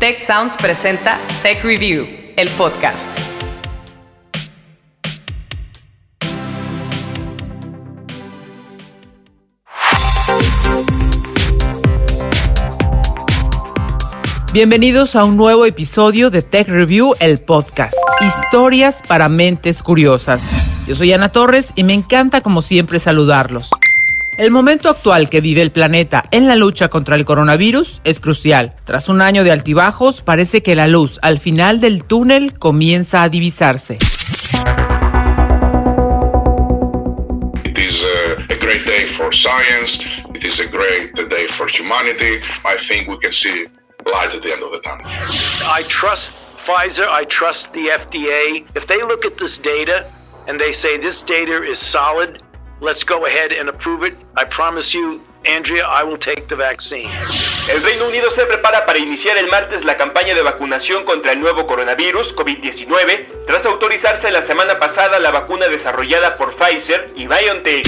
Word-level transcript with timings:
Tech 0.00 0.18
Sounds 0.18 0.56
presenta 0.56 1.18
Tech 1.42 1.62
Review, 1.62 2.08
el 2.34 2.48
podcast. 2.56 3.06
Bienvenidos 14.54 15.16
a 15.16 15.24
un 15.24 15.36
nuevo 15.36 15.66
episodio 15.66 16.30
de 16.30 16.40
Tech 16.40 16.66
Review, 16.66 17.14
el 17.20 17.40
podcast. 17.40 17.92
Historias 18.22 19.02
para 19.06 19.28
mentes 19.28 19.82
curiosas. 19.82 20.42
Yo 20.86 20.96
soy 20.96 21.12
Ana 21.12 21.28
Torres 21.28 21.74
y 21.76 21.84
me 21.84 21.92
encanta 21.92 22.40
como 22.40 22.62
siempre 22.62 23.00
saludarlos. 23.00 23.68
El 24.40 24.50
momento 24.50 24.88
actual 24.88 25.28
que 25.28 25.42
vive 25.42 25.60
el 25.60 25.70
planeta 25.70 26.24
en 26.30 26.48
la 26.48 26.56
lucha 26.56 26.88
contra 26.88 27.14
el 27.14 27.26
coronavirus 27.26 28.00
es 28.04 28.20
crucial. 28.20 28.74
Tras 28.86 29.10
un 29.10 29.20
año 29.20 29.44
de 29.44 29.52
altibajos, 29.52 30.22
parece 30.22 30.62
que 30.62 30.74
la 30.74 30.86
luz 30.86 31.18
al 31.20 31.38
final 31.38 31.78
del 31.78 32.04
túnel 32.04 32.58
comienza 32.58 33.22
a 33.22 33.28
divisarse. 33.28 33.98
It 37.64 37.76
is 37.76 38.02
a, 38.02 38.40
a 38.50 38.56
great 38.56 38.86
day 38.86 39.08
for 39.14 39.30
science. 39.34 40.02
It 40.34 40.42
is 40.42 40.58
a 40.58 40.64
great 40.64 41.12
day 41.28 41.46
for 41.58 41.68
humanity. 41.68 42.40
I 42.64 42.78
think 42.88 43.08
we 43.08 43.18
can 43.20 43.34
see 43.34 43.66
light 44.06 44.34
at 44.34 44.40
the 44.40 44.54
end 44.54 44.62
of 44.62 44.72
the 44.72 44.80
tunnel. 44.80 45.04
I 45.68 45.82
trust 45.88 46.32
Pfizer. 46.64 47.06
I 47.10 47.26
trust 47.26 47.74
the 47.74 47.90
FDA. 47.90 48.64
If 48.74 48.86
they 48.86 49.02
look 49.02 49.26
at 49.26 49.36
this 49.36 49.58
data 49.58 50.06
and 50.48 50.58
they 50.58 50.72
say 50.72 50.96
this 50.96 51.20
data 51.20 51.62
is 51.62 51.78
solid, 51.78 52.40
let's 52.80 53.04
go 53.04 53.26
ahead 53.26 53.52
and 53.52 53.68
approve 53.68 54.02
it. 54.02 54.14
I 54.36 54.44
promise 54.44 54.94
you, 54.94 55.20
Andrea, 55.44 55.84
I 55.86 56.02
will 56.04 56.18
take 56.18 56.48
the 56.48 56.56
vaccine. 56.56 57.10
El 57.72 57.82
Reino 57.82 58.08
Unido 58.08 58.30
se 58.30 58.44
prepara 58.46 58.86
para 58.86 58.98
iniciar 58.98 59.36
el 59.36 59.48
martes 59.48 59.84
la 59.84 59.96
campaña 59.96 60.34
de 60.34 60.42
vacunación 60.42 61.04
contra 61.04 61.32
el 61.32 61.40
nuevo 61.40 61.66
coronavirus 61.66 62.34
COVID-19 62.34 63.46
tras 63.46 63.64
autorizarse 63.66 64.30
la 64.30 64.42
semana 64.42 64.78
pasada 64.78 65.18
la 65.18 65.30
vacuna 65.30 65.68
desarrollada 65.68 66.36
por 66.36 66.56
Pfizer 66.56 67.12
y 67.14 67.26
BioNTech. 67.26 67.86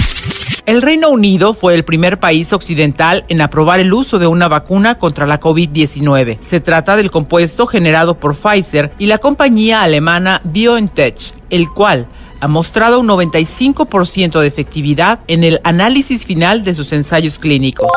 El 0.65 0.81
Reino 0.81 1.09
Unido 1.09 1.53
fue 1.53 1.75
el 1.75 1.83
primer 1.83 2.19
país 2.19 2.53
occidental 2.53 3.25
en 3.27 3.41
aprobar 3.41 3.81
el 3.81 3.91
uso 3.91 4.17
de 4.17 4.27
una 4.27 4.47
vacuna 4.47 4.97
contra 4.97 5.25
la 5.25 5.41
COVID-19. 5.41 6.39
Se 6.39 6.61
trata 6.61 6.95
del 6.95 7.11
compuesto 7.11 7.67
generado 7.67 8.17
por 8.17 8.33
Pfizer 8.33 8.91
y 8.97 9.07
la 9.07 9.17
compañía 9.17 9.81
alemana 9.81 10.39
BioNTech, 10.45 11.17
el 11.49 11.69
cual 11.69 12.07
ha 12.43 12.47
mostrado 12.49 12.99
un 12.99 13.07
95% 13.07 14.41
de 14.41 14.47
efectividad 14.47 15.21
en 15.27 15.45
el 15.45 15.61
análisis 15.63 16.25
final 16.25 16.65
de 16.65 16.75
sus 16.75 16.91
ensayos 16.91 17.39
clínicos. 17.39 17.87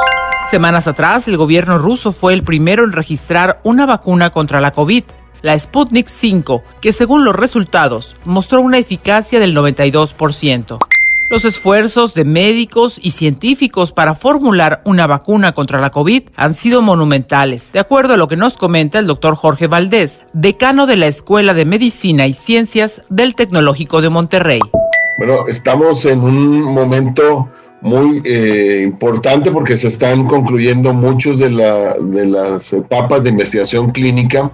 Semanas 0.52 0.86
atrás, 0.86 1.26
el 1.26 1.36
gobierno 1.36 1.78
ruso 1.78 2.12
fue 2.12 2.32
el 2.32 2.44
primero 2.44 2.84
en 2.84 2.92
registrar 2.92 3.60
una 3.64 3.86
vacuna 3.86 4.30
contra 4.30 4.60
la 4.60 4.70
COVID, 4.70 5.02
la 5.42 5.58
Sputnik 5.58 6.06
5, 6.06 6.62
que 6.80 6.92
según 6.92 7.24
los 7.24 7.34
resultados 7.34 8.14
mostró 8.24 8.60
una 8.60 8.78
eficacia 8.78 9.40
del 9.40 9.52
92%. 9.52 10.78
Los 11.28 11.44
esfuerzos 11.44 12.14
de 12.14 12.24
médicos 12.24 13.00
y 13.02 13.10
científicos 13.10 13.90
para 13.90 14.14
formular 14.14 14.80
una 14.84 15.08
vacuna 15.08 15.52
contra 15.52 15.80
la 15.80 15.90
COVID 15.90 16.22
han 16.36 16.54
sido 16.54 16.82
monumentales, 16.82 17.72
de 17.72 17.80
acuerdo 17.80 18.14
a 18.14 18.16
lo 18.16 18.28
que 18.28 18.36
nos 18.36 18.56
comenta 18.56 19.00
el 19.00 19.08
doctor 19.08 19.34
Jorge 19.34 19.66
Valdés, 19.66 20.22
decano 20.32 20.86
de 20.86 20.96
la 20.96 21.08
Escuela 21.08 21.52
de 21.52 21.64
Medicina 21.64 22.28
y 22.28 22.32
Ciencias 22.32 23.02
del 23.10 23.34
Tecnológico 23.34 24.02
de 24.02 24.08
Monterrey. 24.08 24.60
Bueno, 25.18 25.48
estamos 25.48 26.06
en 26.06 26.20
un 26.20 26.62
momento 26.62 27.48
muy 27.80 28.22
eh, 28.24 28.82
importante 28.84 29.50
porque 29.50 29.76
se 29.76 29.88
están 29.88 30.26
concluyendo 30.26 30.94
muchos 30.94 31.40
de, 31.40 31.50
la, 31.50 31.94
de 31.94 32.24
las 32.26 32.72
etapas 32.72 33.24
de 33.24 33.30
investigación 33.30 33.90
clínica 33.90 34.52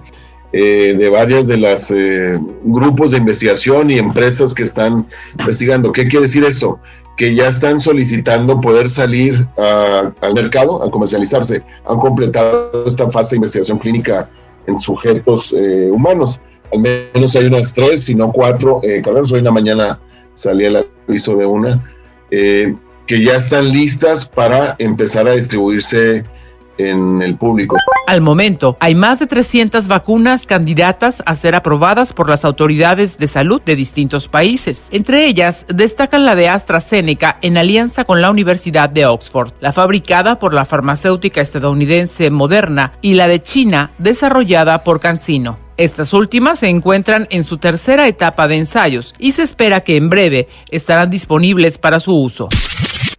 eh, 0.53 0.95
de 0.97 1.09
varias 1.09 1.47
de 1.47 1.57
las 1.57 1.91
eh, 1.91 2.39
grupos 2.63 3.11
de 3.11 3.17
investigación 3.17 3.91
y 3.91 3.97
empresas 3.97 4.53
que 4.53 4.63
están 4.63 5.05
investigando. 5.37 5.91
¿Qué 5.91 6.07
quiere 6.07 6.27
decir 6.27 6.43
esto? 6.43 6.79
Que 7.17 7.35
ya 7.35 7.49
están 7.49 7.79
solicitando 7.79 8.61
poder 8.61 8.89
salir 8.89 9.47
al 9.57 10.33
mercado, 10.33 10.83
a 10.83 10.89
comercializarse. 10.89 11.61
Han 11.87 11.97
completado 11.97 12.85
esta 12.87 13.09
fase 13.11 13.31
de 13.31 13.37
investigación 13.37 13.77
clínica 13.77 14.29
en 14.67 14.79
sujetos 14.79 15.53
eh, 15.53 15.89
humanos. 15.91 16.39
Al 16.71 16.79
menos 16.79 17.35
hay 17.35 17.45
unas 17.45 17.73
tres, 17.73 18.05
si 18.05 18.15
no 18.15 18.31
cuatro 18.31 18.79
eh, 18.83 19.01
carreras. 19.01 19.31
Hoy 19.31 19.39
en 19.39 19.45
la 19.45 19.51
mañana 19.51 19.99
salía 20.33 20.69
el 20.69 20.85
aviso 21.07 21.35
de 21.35 21.45
una, 21.45 21.83
eh, 22.31 22.75
que 23.05 23.23
ya 23.23 23.35
están 23.35 23.69
listas 23.69 24.27
para 24.27 24.75
empezar 24.79 25.27
a 25.27 25.33
distribuirse 25.33 26.23
en 26.77 27.21
el 27.21 27.37
público. 27.37 27.75
Al 28.05 28.19
momento, 28.19 28.75
hay 28.81 28.95
más 28.95 29.19
de 29.19 29.27
300 29.27 29.87
vacunas 29.87 30.45
candidatas 30.45 31.23
a 31.25 31.35
ser 31.35 31.55
aprobadas 31.55 32.11
por 32.11 32.29
las 32.29 32.43
autoridades 32.43 33.17
de 33.17 33.29
salud 33.29 33.61
de 33.61 33.77
distintos 33.77 34.27
países. 34.27 34.89
Entre 34.91 35.25
ellas, 35.25 35.65
destacan 35.69 36.25
la 36.25 36.35
de 36.35 36.49
AstraZeneca 36.49 37.37
en 37.41 37.57
alianza 37.57 38.03
con 38.03 38.19
la 38.19 38.29
Universidad 38.29 38.89
de 38.89 39.05
Oxford, 39.05 39.53
la 39.61 39.71
fabricada 39.71 40.37
por 40.37 40.53
la 40.53 40.65
farmacéutica 40.65 41.39
estadounidense 41.39 42.29
Moderna 42.29 42.91
y 43.01 43.13
la 43.13 43.29
de 43.29 43.41
China, 43.41 43.91
desarrollada 43.99 44.83
por 44.83 44.99
CanSino. 44.99 45.57
Estas 45.77 46.13
últimas 46.13 46.59
se 46.59 46.67
encuentran 46.67 47.27
en 47.31 47.45
su 47.45 47.57
tercera 47.57 48.07
etapa 48.07 48.49
de 48.49 48.57
ensayos 48.57 49.15
y 49.17 49.31
se 49.31 49.43
espera 49.43 49.81
que 49.81 49.95
en 49.95 50.09
breve 50.09 50.49
estarán 50.69 51.09
disponibles 51.09 51.77
para 51.77 52.01
su 52.01 52.13
uso. 52.13 52.49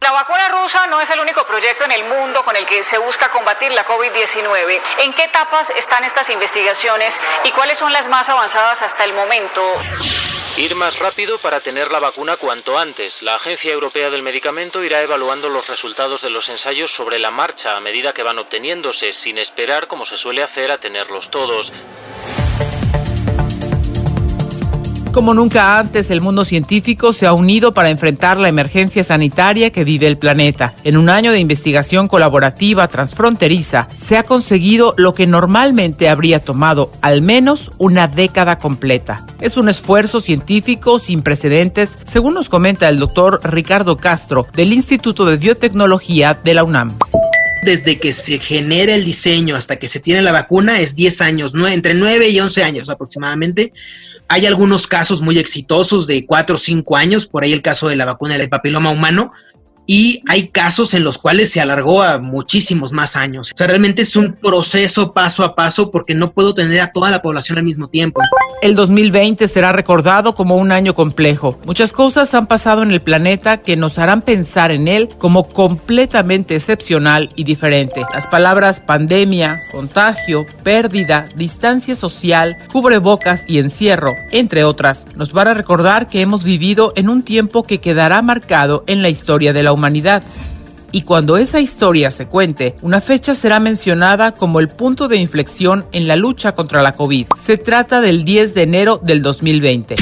La 0.01 0.13
vacuna 0.13 0.49
rusa 0.49 0.87
no 0.87 1.01
es 1.01 1.09
el 1.11 1.21
único 1.21 1.45
proyecto 1.47 1.85
en 1.85 1.93
el 1.93 2.05
mundo 2.05 2.45
con 2.45 2.57
el 2.57 2.67
que 2.67 2.83
se 2.83 2.99
busca 2.99 3.31
combatir 3.31 3.73
la 3.73 3.87
COVID-19. 3.87 4.81
¿En 5.01 5.13
qué 5.15 5.25
etapas 5.25 5.71
están 5.71 6.05
estas 6.05 6.29
investigaciones 6.31 7.15
y 7.45 7.51
cuáles 7.53 7.79
son 7.79 7.93
las 7.93 8.07
más 8.09 8.29
avanzadas 8.29 8.83
hasta 8.83 9.05
el 9.05 9.15
momento? 9.15 9.63
Ir 10.57 10.77
más 10.77 10.99
rápido 11.01 11.39
para 11.39 11.61
tener 11.61 11.91
la 11.91 11.99
vacuna 11.99 12.37
cuanto 12.37 12.79
antes. 12.79 13.23
La 13.23 13.35
Agencia 13.35 13.73
Europea 13.73 14.11
del 14.11 14.23
Medicamento 14.23 14.85
irá 14.85 15.01
evaluando 15.03 15.49
los 15.49 15.69
resultados 15.69 16.23
de 16.23 16.31
los 16.31 16.49
ensayos 16.49 16.95
sobre 16.95 17.19
la 17.19 17.31
marcha 17.33 17.77
a 17.77 17.81
medida 17.81 18.13
que 18.13 18.23
van 18.23 18.39
obteniéndose, 18.39 19.13
sin 19.13 19.39
esperar, 19.39 19.89
como 19.89 20.07
se 20.07 20.17
suele 20.17 20.43
hacer, 20.43 20.71
a 20.71 20.79
tenerlos 20.79 21.31
todos. 21.31 21.73
Como 25.15 25.33
nunca 25.33 25.79
antes, 25.79 26.11
el 26.11 26.21
mundo 26.21 26.45
científico 26.45 27.13
se 27.13 27.25
ha 27.25 27.35
unido 27.35 27.73
para 27.73 27.89
enfrentar 27.89 28.37
la 28.37 28.49
emergencia 28.49 29.05
sanitaria 29.05 29.71
que 29.71 29.85
vive 29.85 30.09
el 30.09 30.19
planeta. 30.19 30.75
En 30.83 30.97
un 30.97 31.09
año 31.09 31.31
de 31.31 31.39
investigación 31.39 32.09
colaborativa 32.09 32.89
transfronteriza, 32.89 33.89
se 33.95 34.17
ha 34.17 34.25
conseguido 34.25 34.93
lo 34.97 35.15
que 35.15 35.29
normalmente 35.29 36.09
habría 36.09 36.41
tomado 36.41 36.91
al 37.01 37.23
menos 37.23 37.71
una 37.79 38.09
década 38.09 38.59
completa. 38.59 39.25
Es 39.41 39.57
un 39.57 39.69
esfuerzo 39.69 40.19
científico 40.19 40.99
sin 40.99 41.23
precedentes, 41.23 41.97
según 42.03 42.35
nos 42.35 42.49
comenta 42.49 42.89
el 42.89 42.99
doctor 42.99 43.39
Ricardo 43.45 43.97
Castro 43.97 44.45
del 44.53 44.73
Instituto 44.73 45.27
de 45.27 45.37
Biotecnología 45.37 46.35
de 46.43 46.55
la 46.55 46.65
UNAM 46.65 46.91
desde 47.65 47.99
que 47.99 48.13
se 48.13 48.39
genera 48.39 48.95
el 48.95 49.05
diseño 49.05 49.57
hasta 49.57 49.77
que 49.77 49.89
se 49.89 50.01
tiene 50.01 50.23
la 50.23 50.33
vacuna 50.33 50.81
es 50.81 50.95
10 50.95 51.21
años, 51.21 51.55
¿no? 51.55 51.67
entre 51.67 51.95
9 51.95 52.29
y 52.29 52.41
11 52.41 52.63
años 52.65 52.89
aproximadamente. 52.89 53.73
Hay 54.29 54.47
algunos 54.47 54.87
casos 54.87 55.21
muy 55.21 55.39
exitosos 55.39 56.07
de 56.07 56.25
4 56.25 56.57
o 56.57 56.59
5 56.59 56.97
años, 56.97 57.27
por 57.27 57.45
ahí 57.45 57.53
el 57.53 57.63
caso 57.63 57.89
de 57.89 57.97
la 57.97 58.05
vacuna 58.05 58.39
del 58.39 58.49
papiloma 58.49 58.91
humano, 58.91 59.33
y 59.87 60.23
hay 60.29 60.49
casos 60.49 60.95
en 60.95 61.05
los 61.05 61.19
cuales 61.19 61.51
se 61.51 61.61
alargó 61.61 62.03
a 62.03 62.19
muchísimos 62.19 62.93
más 62.93 63.17
años. 63.17 63.53
O 63.53 63.57
sea, 63.57 63.67
realmente 63.67 64.03
es 64.03 64.17
un 64.17 64.33
proceso 64.33 65.13
paso 65.13 65.45
a 65.45 65.55
paso 65.55 65.91
porque 65.91 66.15
no 66.15 66.33
puedo 66.33 66.55
tener 66.55 66.81
a 66.81 66.93
toda 66.93 67.11
la 67.11 67.23
población 67.23 67.59
al 67.59 67.65
mismo 67.65 67.89
tiempo. 67.89 68.21
El 68.63 68.77
2020 68.77 69.47
será 69.49 69.73
recordado 69.73 70.35
como 70.35 70.57
un 70.57 70.73
año 70.73 70.95
complejo. 70.95 71.59
Muchas 71.67 71.93
cosas 71.93 72.33
han 72.35 72.47
pasado 72.47 72.83
en 72.83 72.91
el 72.91 73.03
planeta 73.03 73.59
que 73.59 73.77
nos 73.77 73.99
harán 73.99 74.23
pensar 74.23 74.73
en 74.73 74.89
él 74.89 75.09
como 75.19 75.45
completamente 75.45 76.57
excepcional 76.57 77.29
y 77.35 77.45
diferente. 77.45 78.03
Las 78.15 78.27
palabras 78.27 78.81
pandemia, 78.81 79.61
contagio, 79.71 80.47
pérdida, 80.63 81.27
distancia 81.37 81.95
social, 81.95 82.57
cubrebocas 82.73 83.45
y 83.47 83.59
encierro, 83.59 84.13
entre 84.33 84.65
otras, 84.65 85.07
nos 85.17 85.33
van 85.33 85.49
a 85.49 85.55
recordar 85.55 86.09
que 86.09 86.23
hemos 86.23 86.45
vivido 86.45 86.93
en 86.97 87.11
un 87.11 87.23
tiempo 87.23 87.65
que 87.65 87.81
quedará 87.81 88.23
marcado 88.23 88.85
en 88.87 89.03
la 89.03 89.11
historia 89.11 89.53
de 89.53 89.63
la 89.63 89.74
humanidad. 89.75 90.23
Y 90.93 91.03
cuando 91.03 91.37
esa 91.37 91.59
historia 91.59 92.11
se 92.13 92.27
cuente, 92.27 92.77
una 92.81 93.01
fecha 93.01 93.35
será 93.35 93.59
mencionada 93.59 94.33
como 94.33 94.61
el 94.61 94.69
punto 94.69 95.09
de 95.09 95.17
inflexión 95.17 95.87
en 95.91 96.07
la 96.07 96.15
lucha 96.15 96.55
contra 96.55 96.83
la 96.83 96.93
COVID. 96.93 97.27
Se 97.37 97.59
trata 97.59 98.01
del 98.01 98.25
10 98.25 98.55
de 98.55 98.63
enero 98.63 99.01
del 99.03 99.21
2020. 99.21 99.97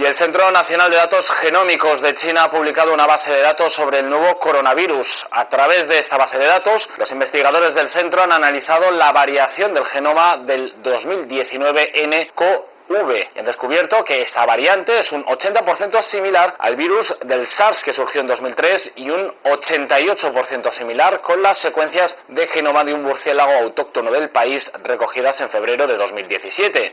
Y 0.00 0.04
el 0.04 0.16
Centro 0.16 0.50
Nacional 0.50 0.90
de 0.90 0.96
Datos 0.96 1.24
Genómicos 1.42 2.00
de 2.00 2.14
China 2.14 2.44
ha 2.44 2.50
publicado 2.50 2.94
una 2.94 3.06
base 3.06 3.30
de 3.30 3.42
datos 3.42 3.74
sobre 3.74 4.00
el 4.00 4.08
nuevo 4.08 4.38
coronavirus. 4.40 5.06
A 5.30 5.48
través 5.50 5.86
de 5.86 5.98
esta 5.98 6.16
base 6.16 6.38
de 6.38 6.46
datos, 6.46 6.82
los 6.96 7.12
investigadores 7.12 7.74
del 7.74 7.92
centro 7.92 8.22
han 8.22 8.32
analizado 8.32 8.90
la 8.90 9.12
variación 9.12 9.74
del 9.74 9.84
genoma 9.84 10.38
del 10.38 10.72
2019 10.82 11.92
NCO 12.08 12.71
Y 12.92 13.38
han 13.38 13.46
descubierto 13.46 14.04
que 14.04 14.20
esta 14.20 14.44
variante 14.44 14.98
es 15.00 15.10
un 15.12 15.24
80% 15.24 16.02
similar 16.10 16.54
al 16.58 16.76
virus 16.76 17.14
del 17.24 17.46
SARS 17.46 17.82
que 17.84 17.94
surgió 17.94 18.20
en 18.20 18.26
2003 18.26 18.92
y 18.96 19.08
un 19.08 19.32
88% 19.44 20.72
similar 20.72 21.22
con 21.22 21.42
las 21.42 21.58
secuencias 21.60 22.14
de 22.28 22.46
genoma 22.48 22.84
de 22.84 22.92
un 22.92 23.02
murciélago 23.02 23.52
autóctono 23.52 24.10
del 24.10 24.28
país 24.28 24.70
recogidas 24.84 25.40
en 25.40 25.48
febrero 25.48 25.86
de 25.86 25.96
2017. 25.96 26.90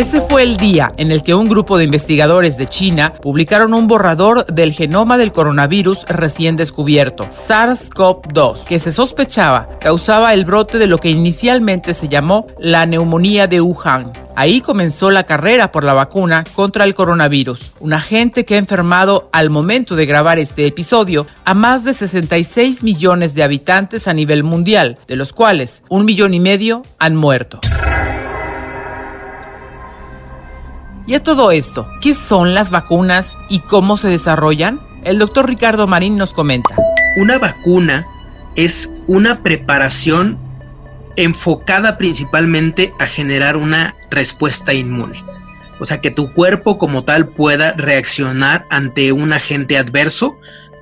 Ese 0.00 0.22
fue 0.22 0.44
el 0.44 0.56
día 0.56 0.94
en 0.96 1.10
el 1.10 1.22
que 1.22 1.34
un 1.34 1.46
grupo 1.46 1.76
de 1.76 1.84
investigadores 1.84 2.56
de 2.56 2.66
China 2.66 3.12
publicaron 3.20 3.74
un 3.74 3.86
borrador 3.86 4.46
del 4.46 4.72
genoma 4.72 5.18
del 5.18 5.30
coronavirus 5.30 6.06
recién 6.08 6.56
descubierto, 6.56 7.24
SARS-CoV-2, 7.24 8.64
que 8.64 8.78
se 8.78 8.92
sospechaba 8.92 9.68
causaba 9.78 10.32
el 10.32 10.46
brote 10.46 10.78
de 10.78 10.86
lo 10.86 10.96
que 10.96 11.10
inicialmente 11.10 11.92
se 11.92 12.08
llamó 12.08 12.46
la 12.58 12.86
neumonía 12.86 13.46
de 13.46 13.60
Wuhan. 13.60 14.14
Ahí 14.36 14.62
comenzó 14.62 15.10
la 15.10 15.24
carrera 15.24 15.70
por 15.70 15.84
la 15.84 15.92
vacuna 15.92 16.44
contra 16.54 16.84
el 16.84 16.94
coronavirus, 16.94 17.72
un 17.80 17.92
agente 17.92 18.46
que 18.46 18.54
ha 18.54 18.58
enfermado 18.58 19.28
al 19.34 19.50
momento 19.50 19.96
de 19.96 20.06
grabar 20.06 20.38
este 20.38 20.66
episodio 20.66 21.26
a 21.44 21.52
más 21.52 21.84
de 21.84 21.92
66 21.92 22.82
millones 22.82 23.34
de 23.34 23.42
habitantes 23.42 24.08
a 24.08 24.14
nivel 24.14 24.44
mundial, 24.44 24.96
de 25.06 25.16
los 25.16 25.34
cuales 25.34 25.82
un 25.90 26.06
millón 26.06 26.32
y 26.32 26.40
medio 26.40 26.80
han 26.98 27.16
muerto. 27.16 27.60
Y 31.10 31.16
a 31.16 31.22
todo 31.24 31.50
esto, 31.50 31.88
¿qué 32.00 32.14
son 32.14 32.54
las 32.54 32.70
vacunas 32.70 33.36
y 33.48 33.58
cómo 33.58 33.96
se 33.96 34.06
desarrollan? 34.06 34.78
El 35.02 35.18
doctor 35.18 35.48
Ricardo 35.48 35.88
Marín 35.88 36.16
nos 36.16 36.32
comenta. 36.32 36.76
Una 37.16 37.36
vacuna 37.36 38.06
es 38.54 38.88
una 39.08 39.42
preparación 39.42 40.38
enfocada 41.16 41.98
principalmente 41.98 42.94
a 43.00 43.06
generar 43.06 43.56
una 43.56 43.96
respuesta 44.08 44.72
inmune. 44.72 45.24
O 45.80 45.84
sea, 45.84 46.00
que 46.00 46.12
tu 46.12 46.32
cuerpo 46.32 46.78
como 46.78 47.02
tal 47.02 47.26
pueda 47.26 47.72
reaccionar 47.72 48.64
ante 48.70 49.10
un 49.10 49.32
agente 49.32 49.78
adverso 49.78 50.36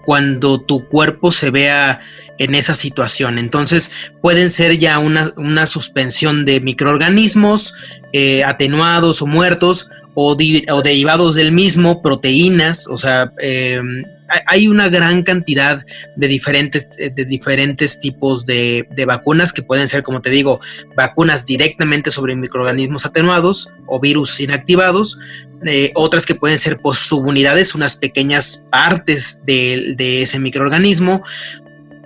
cuando 0.04 0.60
tu 0.60 0.86
cuerpo 0.88 1.32
se 1.32 1.50
vea 1.50 2.02
en 2.38 2.54
esa 2.54 2.74
situación. 2.74 3.38
Entonces 3.38 3.90
pueden 4.20 4.50
ser 4.50 4.78
ya 4.78 4.98
una, 4.98 5.66
suspensión 5.66 6.44
de 6.44 6.60
microorganismos 6.60 7.74
eh, 8.12 8.44
atenuados 8.44 9.22
o 9.22 9.26
muertos 9.26 9.90
o, 10.20 10.34
derivados 10.34 11.36
del 11.36 11.52
mismo, 11.52 12.02
proteínas, 12.02 12.88
o 12.88 12.98
sea, 12.98 13.32
em, 13.38 14.02
hay 14.46 14.66
una 14.66 14.88
gran 14.88 15.22
cantidad 15.22 15.84
de 16.16 16.26
diferentes, 16.28 16.88
de 16.96 17.24
diferentes 17.24 18.00
tipos 18.00 18.44
de, 18.44 18.84
vacunas 19.06 19.52
que 19.52 19.62
pueden 19.62 19.86
ser, 19.86 20.02
como 20.02 20.20
te 20.20 20.30
digo, 20.30 20.60
vacunas 20.96 21.46
directamente 21.46 22.10
sobre 22.10 22.34
microorganismos 22.34 23.06
atenuados 23.06 23.70
o 23.86 24.00
virus 24.00 24.40
inactivados, 24.40 25.18
eh, 25.64 25.92
otras 25.94 26.26
que 26.26 26.34
pueden 26.34 26.58
ser 26.58 26.78
por 26.78 26.96
subunidades, 26.96 27.74
unas 27.76 27.96
pequeñas 27.96 28.64
partes 28.70 29.40
de, 29.46 29.94
de 29.96 30.22
ese 30.22 30.40
microorganismo, 30.40 31.22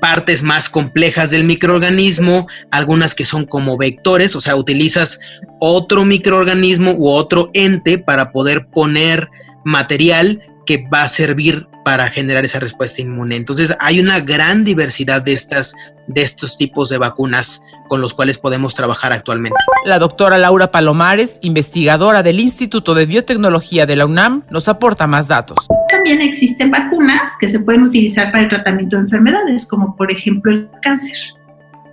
partes 0.03 0.43
más 0.43 0.69
complejas 0.69 1.31
del 1.31 1.45
microorganismo, 1.45 2.49
algunas 2.73 3.15
que 3.15 3.25
son 3.25 3.47
como 3.47 3.79
vectores, 3.79 4.35
o 4.35 4.41
sea, 4.41 4.57
utilizas 4.57 5.21
otro 5.61 6.05
microorganismo 6.05 6.91
u 6.91 7.09
otro 7.09 7.51
ente 7.55 7.99
para 7.99 8.33
poder 8.33 8.67
poner 8.67 9.29
material 9.65 10.43
que 10.67 10.85
va 10.93 11.05
a 11.05 11.09
servir 11.09 11.69
para 11.85 12.09
generar 12.09 12.45
esa 12.45 12.61
respuesta 12.61 13.03
inmune. 13.03 13.37
Entonces, 13.37 13.77
hay 13.81 14.01
una 14.01 14.21
gran 14.21 14.65
diversidad 14.65 15.23
de 15.23 15.33
estas 15.33 15.75
de 16.07 16.23
estos 16.23 16.57
tipos 16.57 16.89
de 16.89 16.99
vacunas 16.99 17.65
con 17.89 18.01
los 18.01 18.15
cuales 18.15 18.39
podemos 18.39 18.75
trabajar 18.75 19.13
actualmente. 19.13 19.57
La 19.85 19.99
doctora 19.99 20.39
Laura 20.39 20.71
Palomares, 20.71 21.39
investigadora 21.43 22.23
del 22.23 22.41
Instituto 22.41 22.95
de 22.95 23.07
Biotecnología 23.07 23.87
de 23.87 23.97
la 23.97 24.07
UNAM, 24.07 24.45
nos 24.51 24.69
aporta 24.69 25.07
más 25.07 25.29
datos. 25.29 25.67
También 25.91 26.21
existen 26.23 26.71
vacunas 26.71 27.35
que 27.39 27.49
se 27.49 27.61
pueden 27.61 27.83
utilizar 27.83 28.33
para 28.33 28.45
el 28.45 28.49
tratamiento 28.49 28.97
de 28.97 29.03
enfermedades, 29.03 29.67
como 29.67 29.95
por 29.97 30.11
ejemplo 30.11 30.53
el 30.53 30.69
cáncer. 30.81 31.17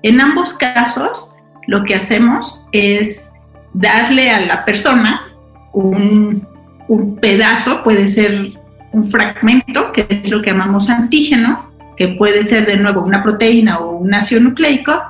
En 0.01 0.21
ambos 0.21 0.53
casos, 0.53 1.35
lo 1.67 1.83
que 1.83 1.95
hacemos 1.95 2.65
es 2.71 3.29
darle 3.73 4.31
a 4.31 4.39
la 4.45 4.65
persona 4.65 5.33
un, 5.73 6.47
un 6.87 7.15
pedazo, 7.17 7.83
puede 7.83 8.07
ser 8.07 8.58
un 8.91 9.09
fragmento, 9.09 9.91
que 9.91 10.05
es 10.09 10.29
lo 10.29 10.41
que 10.41 10.51
llamamos 10.51 10.89
antígeno, 10.89 11.69
que 11.97 12.09
puede 12.09 12.43
ser 12.43 12.65
de 12.65 12.77
nuevo 12.77 13.01
una 13.01 13.21
proteína 13.21 13.79
o 13.79 13.97
un 13.97 14.13
ácido 14.13 14.41
nucleico, 14.41 15.01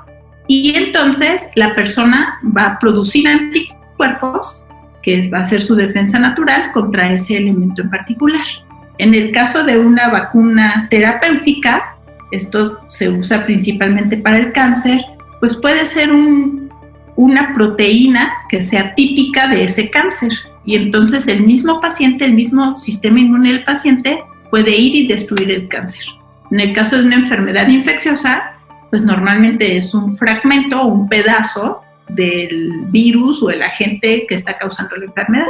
y 0.48 0.76
entonces 0.76 1.50
la 1.56 1.76
persona 1.76 2.40
va 2.56 2.66
a 2.66 2.80
producir 2.80 3.28
anticuerpos, 3.28 4.66
que 5.02 5.30
va 5.30 5.40
a 5.40 5.44
ser 5.44 5.62
su 5.62 5.76
defensa 5.76 6.20
natural 6.20 6.72
contra 6.72 7.12
ese 7.14 7.38
elemento 7.38 7.84
en 7.84 7.90
particular. 7.90 8.46
En 8.98 9.14
el 9.14 9.32
caso 9.32 9.64
de 9.64 9.80
una 9.80 10.10
vacuna 10.10 10.88
terapéutica, 10.90 11.96
esto 12.32 12.80
se 12.90 13.10
usa 13.10 13.46
principalmente 13.46 14.18
para 14.18 14.38
el 14.38 14.52
cáncer, 14.52 15.06
pues 15.40 15.56
puede 15.56 15.86
ser 15.86 16.10
una 17.16 17.54
proteína 17.54 18.34
que 18.50 18.62
sea 18.62 18.94
típica 18.96 19.48
de 19.48 19.64
ese 19.64 19.90
cáncer. 19.90 20.32
Y 20.70 20.76
entonces 20.76 21.28
el 21.28 21.42
mismo 21.48 21.82
paciente, 21.82 22.26
el 22.26 22.34
mismo 22.34 22.78
sistema 22.78 23.20
inmune 23.20 23.54
del 23.54 23.64
paciente 23.64 24.20
puede 24.52 24.70
ir 24.78 24.94
y 24.94 25.08
destruir 25.08 25.50
el 25.50 25.68
cáncer. 25.68 26.06
En 26.52 26.60
el 26.60 26.74
caso 26.74 26.96
de 26.96 27.08
una 27.08 27.16
enfermedad 27.16 27.68
infecciosa, 27.70 28.52
pues 28.92 29.04
normalmente 29.04 29.78
es 29.78 29.96
un 29.96 30.16
fragmento 30.16 30.80
o 30.84 30.86
un 30.86 31.10
pedazo 31.10 31.82
del 32.08 32.84
virus 32.92 33.42
o 33.42 33.50
el 33.50 33.64
agente 33.64 34.28
que 34.30 34.36
está 34.36 34.60
causando 34.60 34.96
la 34.96 35.06
enfermedad. 35.06 35.48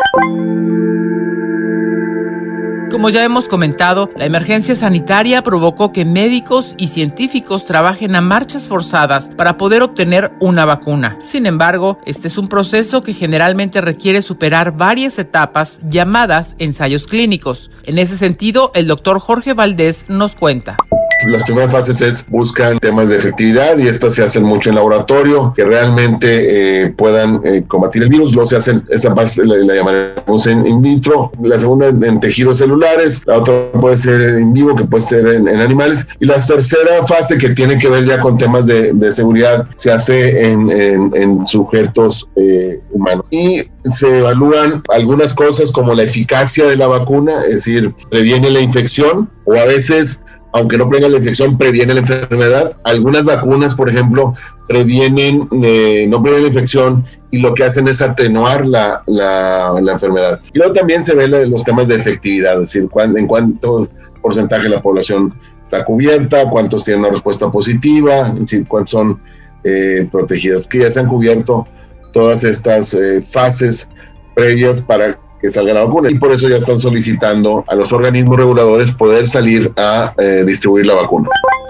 Como 2.90 3.12
ya 3.12 3.24
hemos 3.24 3.48
comentado, 3.48 4.10
la 4.16 4.26
emergencia 4.26 4.76
sanitaria 4.76 5.44
provocó 5.44 5.92
que 5.92 6.06
médicos 6.06 6.74
y 6.76 6.88
científicos 6.88 7.64
trabajen 7.64 8.16
a 8.16 8.22
marchas 8.22 8.68
forzadas 8.68 9.30
para 9.30 9.58
poder 9.58 9.84
obtener 9.84 10.32
una 10.40 10.66
vacuna. 10.66 11.16
Sin 11.20 11.46
embargo, 11.46 12.00
este 12.06 12.28
es 12.28 12.38
un 12.38 12.48
proceso 12.48 13.04
que 13.04 13.14
generalmente 13.14 13.80
requiere 13.80 14.24
superar 14.24 14.76
varias 14.76 15.20
etapas 15.20 15.80
llamadas 15.88 16.56
ensayos 16.58 17.06
clínicos. 17.06 17.70
En 17.84 18.00
ese 18.00 18.18
sentido, 18.18 18.72
el 18.74 18.88
doctor 18.88 19.20
Jorge 19.20 19.54
Valdés 19.54 20.06
nos 20.08 20.36
cuenta. 20.36 20.78
Las 21.25 21.44
primeras 21.44 21.71
fases 21.71 22.01
es 22.01 22.25
buscan 22.30 22.80
temas 22.80 23.10
de 23.10 23.18
efectividad 23.18 23.77
y 23.77 23.88
estas 23.88 24.16
se 24.16 24.24
hacen 24.24 24.44
mucho 24.44 24.69
en 24.69 24.77
laboratorio, 24.77 25.54
que 25.54 25.66
realmente 25.66 26.86
eh, 26.86 26.89
puedan 26.92 27.42
eh, 27.44 27.63
combatir 27.68 28.04
el 28.04 28.10
virus. 28.10 28.33
Luego 28.33 28.48
se 28.48 28.56
hacen, 28.56 28.83
esa 28.89 29.13
parte 29.13 29.45
la, 29.45 29.74
llamaremos 29.74 30.48
en 30.48 30.66
in 30.66 30.81
vitro, 30.81 31.31
la 31.42 31.60
segunda 31.60 31.88
en, 31.88 32.19
tejidos 32.21 32.60
celulares, 32.60 33.21
la 33.25 33.38
otra 33.38 33.54
puede 33.81 33.98
ser 33.98 34.21
en 34.21 34.54
vivo, 34.54 34.75
que 34.75 34.86
puede 34.86 35.04
ser 35.04 35.27
en, 35.27 35.48
animales. 35.48 36.07
Y 36.21 36.25
la 36.25 36.38
tercera 36.38 37.06
fase, 37.06 37.38
que 37.38 37.50
tiene 37.50 37.77
que 37.77 37.89
ver 37.89 38.06
ya 38.06 38.19
con 38.19 38.38
temas 38.38 38.66
de, 38.66 39.12
seguridad, 39.12 39.68
se 39.75 39.92
hace 39.92 40.51
en, 40.51 41.45
sujetos 41.48 42.30
eh, 42.38 42.80
humanos. 42.92 43.26
Y 43.30 43.64
se 43.85 44.19
evalúan 44.19 44.81
algunas 44.90 45.33
cosas 45.33 45.71
como 45.71 45.94
la 45.94 46.04
eficacia 46.04 46.66
de 46.66 46.78
la 46.78 46.88
vacuna, 46.88 47.44
es 47.45 47.66
decir, 47.66 47.94
previene 48.09 48.49
la 48.52 48.59
infección 48.61 49.30
o 49.45 49.56
a 49.56 49.66
veces 49.66 50.19
aunque 50.54 50.78
no 50.78 50.90
prevenga 50.90 51.10
la 51.10 51.18
infección, 51.18 51.58
previene 51.58 51.94
la 51.94 52.00
enfermedad. 52.00 52.78
Algunas 52.84 53.26
vacunas, 53.26 53.76
por 53.76 53.90
ejemplo, 53.90 54.34
previenen, 54.68 55.48
eh, 55.64 56.06
no 56.10 56.22
previenen 56.22 56.44
la 56.44 56.54
infección 56.54 57.06
y 57.32 57.40
lo 57.40 57.54
que 57.54 57.64
hacen 57.64 57.88
es 57.88 58.02
atenuar 58.02 58.66
la, 58.66 59.04
la, 59.06 59.92
enfermedad. 59.92 60.40
Y 60.54 60.58
luego 60.58 60.74
también 60.74 61.04
se 61.04 61.14
ven 61.14 61.32
los 61.50 61.64
temas 61.64 61.88
de 61.88 61.96
efectividad, 61.96 62.54
es 62.56 62.74
decir, 62.74 62.90
en 63.16 63.28
cuánto 63.28 63.88
porcentaje 64.22 64.64
de 64.64 64.70
la 64.70 64.82
población 64.82 65.34
está 65.62 65.84
cubierta, 65.84 66.50
cuántos 66.50 66.84
tienen 66.84 67.02
una 67.02 67.12
respuesta 67.12 67.52
positiva, 67.52 68.30
es 68.30 68.40
decir, 68.40 68.66
cuántos 68.68 68.92
son 68.92 69.20
eh, 69.64 70.08
protegidas, 70.12 70.66
que 70.66 70.80
ya 70.80 70.92
se 70.92 71.00
han 71.00 71.08
cubierto 71.08 71.68
todas 72.12 72.44
estas 72.44 72.94
eh, 72.96 73.22
fases 73.22 73.88
previas 74.36 74.82
para 74.82 75.20
que 75.42 75.52
salga 75.52 75.74
la 75.74 75.84
vacuna. 75.84 76.10
Y 76.10 76.16
por 76.16 76.31
eso 76.31 76.48
ya 76.50 76.58
están 76.58 76.80
solicitando 76.80 77.64
a 77.68 77.76
los 77.76 77.92
organismos 77.92 78.38
reguladores 78.38 78.92
poder 78.92 79.28
salir 79.28 79.72
a 79.78 80.14
eh, 80.18 80.44
distribuir 80.46 80.86
la 80.86 80.96
vacuna. 80.96 81.30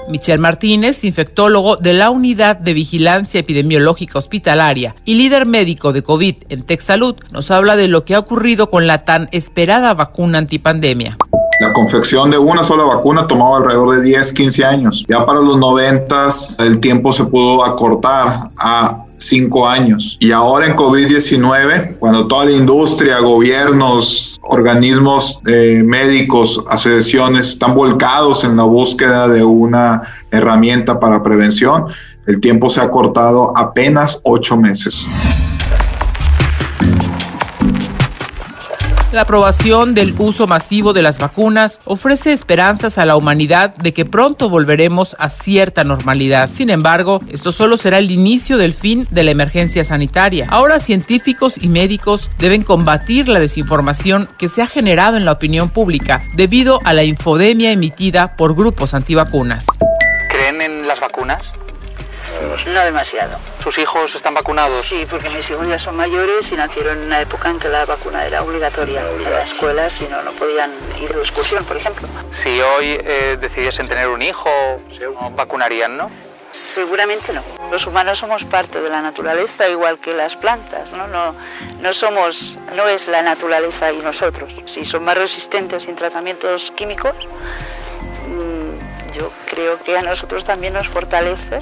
Michelle 0.10 0.40
Martínez, 0.40 1.04
infectólogo 1.04 1.78
de 1.78 1.94
la 1.94 2.10
Unidad 2.10 2.58
de 2.58 2.74
Vigilancia 2.74 3.40
Epidemiológica 3.40 4.18
Hospitalaria 4.18 4.96
y 5.06 5.14
líder 5.14 5.46
médico 5.46 5.94
de 5.94 6.02
COVID 6.02 6.36
en 6.50 6.64
TechSalud, 6.64 7.16
nos 7.32 7.52
habla 7.52 7.76
de 7.76 7.88
lo 7.88 8.06
que 8.06 8.16
ha 8.16 8.20
ocurrido 8.20 8.72
con 8.72 8.88
la 8.88 9.06
tan 9.06 9.30
esperada 9.32 9.94
vacuna 9.94 10.40
antipandemia. 10.40 11.18
La 11.62 11.74
confección 11.74 12.32
de 12.32 12.38
una 12.38 12.64
sola 12.64 12.86
vacuna 12.86 13.28
tomaba 13.28 13.58
alrededor 13.58 13.98
de 13.98 14.02
10, 14.02 14.34
15 14.34 14.66
años. 14.66 15.06
Ya 15.08 15.26
para 15.26 15.42
los 15.42 15.58
90 15.58 16.30
el 16.60 16.80
tiempo 16.80 17.14
se 17.14 17.26
pudo 17.26 17.64
acortar 17.64 18.50
a 18.58 19.04
cinco 19.20 19.68
años. 19.68 20.18
Y 20.20 20.32
ahora 20.32 20.66
en 20.66 20.76
COVID-19, 20.76 21.98
cuando 22.00 22.28
toda 22.28 22.46
la 22.46 22.52
industria, 22.52 23.20
gobiernos, 23.20 24.40
organismos 24.42 25.40
eh, 25.46 25.84
médicos, 25.86 26.64
asociaciones 26.70 27.50
están 27.50 27.76
volcados 27.76 28.44
en 28.44 28.58
la 28.58 28.64
búsqueda 28.64 29.28
de 29.28 29.44
una 29.44 30.02
herramienta 30.32 31.00
para 31.00 31.22
prevención, 31.22 31.86
el 32.26 32.40
tiempo 32.40 32.70
se 32.70 32.82
ha 32.82 32.90
cortado 32.90 33.56
apenas 33.58 34.20
ocho 34.24 34.58
meses. 34.58 35.08
La 39.12 39.22
aprobación 39.22 39.96
del 39.96 40.14
uso 40.20 40.46
masivo 40.46 40.94
de 40.94 41.02
las 41.02 41.18
vacunas 41.18 41.82
ofrece 41.86 42.32
esperanzas 42.32 43.00
a 43.00 43.06
la 43.06 43.16
humanidad 43.16 43.74
de 43.76 43.92
que 43.92 44.06
pronto 44.06 44.50
volveremos 44.52 45.16
a 45.18 45.30
cierta 45.30 45.84
normalidad. 45.84 46.48
Sin 46.48 46.70
embargo, 46.70 47.20
esto 47.32 47.52
solo 47.52 47.78
será 47.78 47.98
el 47.98 48.12
inicio 48.12 48.60
del 48.60 48.72
fin 48.72 49.08
de 49.10 49.24
la 49.24 49.32
emergencia 49.32 49.84
sanitaria. 49.84 50.46
Ahora 50.52 50.80
científicos 50.80 51.56
y 51.60 51.70
médicos 51.70 52.30
deben 52.38 52.62
combatir 52.62 53.28
la 53.30 53.40
desinformación 53.40 54.30
que 54.38 54.48
se 54.48 54.62
ha 54.62 54.68
generado 54.68 55.18
en 55.18 55.26
la 55.26 55.32
opinión 55.32 55.70
pública 55.70 56.22
debido 56.36 56.80
a 56.84 56.94
la 56.94 57.04
infodemia 57.04 57.72
emitida 57.72 58.36
por 58.36 58.56
grupos 58.56 58.94
antivacunas. 58.94 59.66
¿Creen 60.30 60.62
en 60.62 60.88
las 60.88 61.00
vacunas? 61.00 61.44
No 62.68 62.84
demasiado. 62.84 63.38
¿Sus 63.64 63.78
hijos 63.78 64.14
están 64.16 64.34
vacunados? 64.34 64.86
Sí, 64.86 65.06
porque 65.10 65.30
mis 65.30 65.50
hijos 65.50 65.68
ya 65.68 65.80
son 65.80 65.96
mayores 65.96 66.52
y 66.52 66.56
nacieron 66.56 67.00
en 67.00 67.06
una 67.06 67.22
época 67.22 67.50
en 67.50 67.60
que 67.60 67.68
la 67.68 67.86
vacuna 67.86 68.26
era 68.26 68.42
obligatoria 68.42 69.02
en 69.02 69.24
la 69.24 69.44
escuela, 69.44 69.90
si 69.90 70.06
no, 70.08 70.22
no 70.22 70.32
podían 70.34 70.72
ir 71.02 71.14
de 71.14 71.20
excursión, 71.20 71.66
por 71.66 71.78
ejemplo. 71.78 72.08
Si 72.34 72.62
hoy 72.62 72.98
eh, 73.04 73.38
decidiesen 73.40 73.88
tener 73.88 74.08
un 74.08 74.22
hijo, 74.22 74.50
vacunarían, 75.32 75.98
¿no? 75.98 76.10
Seguramente 76.52 77.32
no. 77.34 77.44
Los 77.72 77.86
humanos 77.86 78.18
somos 78.18 78.44
parte 78.46 78.82
de 78.82 78.90
la 78.90 79.02
naturaleza 79.02 79.70
igual 79.70 80.00
que 80.00 80.14
las 80.14 80.36
plantas, 80.36 80.92
¿no? 80.92 81.08
No, 81.08 81.36
no 81.80 81.94
somos, 81.94 82.58
no 82.76 82.88
es 82.88 83.08
la 83.08 83.22
naturaleza 83.22 83.92
y 83.92 83.98
nosotros. 83.98 84.52
Si 84.66 84.86
son 84.86 85.04
más 85.04 85.18
resistentes 85.18 85.84
sin 85.84 85.96
tratamientos 85.96 86.72
químicos, 86.76 87.16
mm, 88.28 89.12
yo 89.14 89.32
creo 89.50 89.80
que 89.84 89.98
a 89.98 90.02
nosotros 90.02 90.44
también 90.44 90.74
nos 90.74 90.88
fortalece 90.88 91.60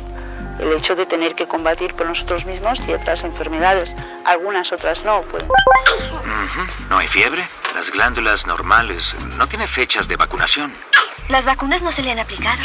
el 0.60 0.74
hecho 0.74 0.96
de 0.96 1.06
tener 1.06 1.36
que 1.36 1.48
combatir 1.48 1.94
por 1.94 2.08
nosotros 2.08 2.46
mismos 2.46 2.80
ciertas 2.86 3.24
enfermedades, 3.24 3.96
algunas 4.26 4.72
otras 4.72 5.04
no. 5.04 5.22
Pues. 5.22 5.44
No 6.90 6.98
hay 6.98 7.08
fiebre, 7.08 7.48
las 7.76 7.92
glándulas 7.92 8.46
normales, 8.48 9.16
no 9.38 9.48
tiene 9.48 9.68
fechas 9.68 10.08
de 10.08 10.16
vacunación. 10.16 10.74
Las 11.30 11.46
vacunas 11.46 11.82
no 11.82 11.92
se 11.92 12.02
le 12.02 12.12
han 12.12 12.20
aplicado. 12.20 12.64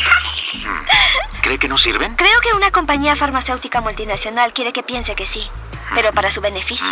¿Cree 1.43 1.59
que 1.59 1.69
no 1.69 1.77
sirven? 1.77 2.15
Creo 2.17 2.41
que 2.41 2.55
una 2.55 2.71
compañía 2.71 3.17
farmacéutica 3.17 3.81
multinacional 3.81 4.53
quiere 4.53 4.73
que 4.73 4.83
piense 4.83 5.15
que 5.15 5.27
sí, 5.27 5.51
pero 5.95 6.13
para 6.13 6.31
su 6.31 6.41
beneficio. 6.41 6.87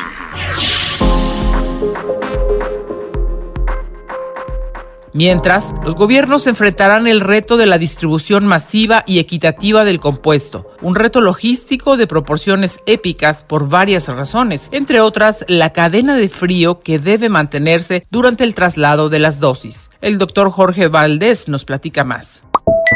Mientras, 5.13 5.75
los 5.85 5.97
gobiernos 5.97 6.47
enfrentarán 6.47 7.09
el 7.09 7.21
reto 7.21 7.57
de 7.57 7.67
la 7.67 7.79
distribución 7.79 8.47
masiva 8.47 9.03
y 9.09 9.19
equitativa 9.19 9.85
del 9.85 9.99
compuesto, 9.99 10.71
un 10.83 10.95
reto 10.95 11.21
logístico 11.21 11.97
de 11.97 12.07
proporciones 12.07 12.79
épicas 12.87 13.43
por 13.43 13.69
varias 13.69 14.07
razones, 14.07 14.69
entre 14.71 15.01
otras 15.01 15.45
la 15.49 15.73
cadena 15.73 16.17
de 16.17 16.29
frío 16.29 16.79
que 16.79 17.01
debe 17.01 17.29
mantenerse 17.29 18.07
durante 18.11 18.45
el 18.45 18.55
traslado 18.55 19.09
de 19.09 19.19
las 19.19 19.41
dosis. 19.41 19.91
El 20.01 20.17
doctor 20.17 20.49
Jorge 20.51 20.87
Valdés 20.87 21.49
nos 21.49 21.65
platica 21.65 22.05
más. 22.05 22.45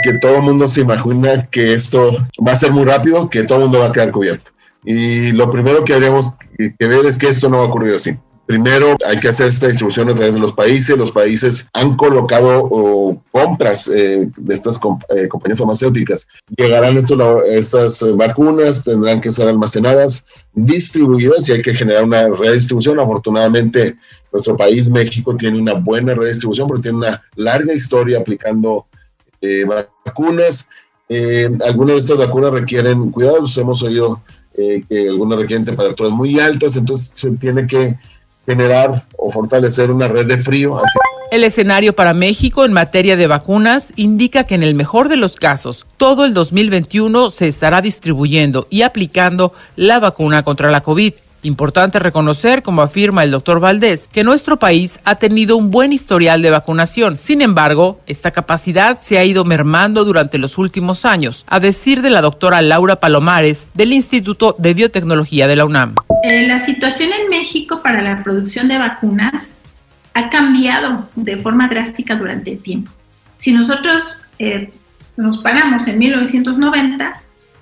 Que 0.04 0.12
todo 0.18 0.36
el 0.36 0.42
mundo 0.42 0.68
se 0.68 0.82
imagina 0.82 1.46
que 1.50 1.74
esto 1.74 2.16
va 2.46 2.52
a 2.52 2.56
ser 2.56 2.70
muy 2.70 2.84
rápido, 2.84 3.28
que 3.28 3.42
todo 3.42 3.58
el 3.58 3.64
mundo 3.64 3.80
va 3.80 3.86
a 3.86 3.92
quedar 3.92 4.12
cubierto. 4.12 4.52
Y 4.84 5.32
lo 5.32 5.50
primero 5.50 5.82
que 5.82 5.94
habríamos 5.94 6.34
que 6.58 6.86
ver 6.86 7.06
es 7.06 7.18
que 7.18 7.28
esto 7.28 7.48
no 7.48 7.58
va 7.58 7.64
a 7.64 7.66
ocurrir 7.66 7.94
así. 7.94 8.16
Primero 8.46 8.94
hay 9.06 9.18
que 9.20 9.28
hacer 9.28 9.48
esta 9.48 9.68
distribución 9.68 10.10
a 10.10 10.14
través 10.14 10.34
de 10.34 10.40
los 10.40 10.52
países. 10.52 10.98
Los 10.98 11.12
países 11.12 11.66
han 11.72 11.96
colocado 11.96 12.68
compras 13.32 13.88
eh, 13.88 14.28
de 14.36 14.54
estas 14.54 14.78
eh, 15.16 15.28
compañías 15.28 15.58
farmacéuticas. 15.58 16.28
Llegarán 16.54 16.98
estas 16.98 18.02
eh, 18.02 18.12
vacunas, 18.12 18.84
tendrán 18.84 19.22
que 19.22 19.32
ser 19.32 19.48
almacenadas, 19.48 20.26
distribuidas 20.52 21.48
y 21.48 21.52
hay 21.52 21.62
que 21.62 21.74
generar 21.74 22.04
una 22.04 22.28
redistribución. 22.28 23.00
Afortunadamente, 23.00 23.96
nuestro 24.30 24.56
país, 24.56 24.90
México, 24.90 25.34
tiene 25.36 25.58
una 25.58 25.74
buena 25.74 26.14
redistribución 26.14 26.68
porque 26.68 26.82
tiene 26.82 26.98
una 26.98 27.22
larga 27.36 27.72
historia 27.72 28.18
aplicando 28.18 28.86
vacunas. 30.04 30.68
algunas 31.66 31.96
de 31.96 32.00
estas 32.00 32.18
vacunas 32.18 32.50
requieren 32.50 33.10
cuidados. 33.10 33.56
Hemos 33.56 33.82
oído 33.82 34.20
que 34.54 35.08
algunas 35.08 35.38
requieren 35.38 35.64
temperaturas 35.64 36.12
muy 36.12 36.38
altas, 36.40 36.76
entonces 36.76 37.10
se 37.14 37.30
tiene 37.32 37.66
que 37.66 37.98
generar 38.46 39.06
o 39.16 39.30
fortalecer 39.30 39.90
una 39.90 40.08
red 40.08 40.26
de 40.26 40.38
frío. 40.38 40.80
El 41.30 41.42
escenario 41.42 41.96
para 41.96 42.14
México 42.14 42.64
en 42.64 42.72
materia 42.72 43.16
de 43.16 43.26
vacunas 43.26 43.92
indica 43.96 44.44
que 44.44 44.54
en 44.54 44.62
el 44.62 44.74
mejor 44.74 45.08
de 45.08 45.16
los 45.16 45.34
casos, 45.34 45.84
todo 45.96 46.24
el 46.24 46.34
2021 46.34 47.30
se 47.30 47.48
estará 47.48 47.80
distribuyendo 47.80 48.66
y 48.70 48.82
aplicando 48.82 49.52
la 49.74 49.98
vacuna 49.98 50.44
contra 50.44 50.70
la 50.70 50.82
COVID. 50.82 51.14
Importante 51.44 51.98
reconocer, 51.98 52.62
como 52.62 52.80
afirma 52.80 53.22
el 53.22 53.30
doctor 53.30 53.60
Valdés, 53.60 54.08
que 54.10 54.24
nuestro 54.24 54.58
país 54.58 54.98
ha 55.04 55.16
tenido 55.16 55.58
un 55.58 55.70
buen 55.70 55.92
historial 55.92 56.40
de 56.40 56.48
vacunación. 56.48 57.18
Sin 57.18 57.42
embargo, 57.42 58.00
esta 58.06 58.30
capacidad 58.30 58.98
se 58.98 59.18
ha 59.18 59.26
ido 59.26 59.44
mermando 59.44 60.06
durante 60.06 60.38
los 60.38 60.56
últimos 60.56 61.04
años, 61.04 61.44
a 61.46 61.60
decir 61.60 62.00
de 62.00 62.08
la 62.08 62.22
doctora 62.22 62.62
Laura 62.62 62.96
Palomares 62.96 63.68
del 63.74 63.92
Instituto 63.92 64.56
de 64.58 64.72
Biotecnología 64.72 65.46
de 65.46 65.56
la 65.56 65.66
UNAM. 65.66 65.96
Eh, 66.22 66.46
la 66.46 66.58
situación 66.58 67.10
en 67.12 67.28
México 67.28 67.82
para 67.82 68.00
la 68.00 68.24
producción 68.24 68.66
de 68.68 68.78
vacunas 68.78 69.60
ha 70.14 70.30
cambiado 70.30 71.10
de 71.14 71.36
forma 71.36 71.68
drástica 71.68 72.14
durante 72.14 72.52
el 72.52 72.62
tiempo. 72.62 72.90
Si 73.36 73.52
nosotros 73.52 74.20
eh, 74.38 74.72
nos 75.18 75.40
paramos 75.40 75.88
en 75.88 75.98
1990, 75.98 77.12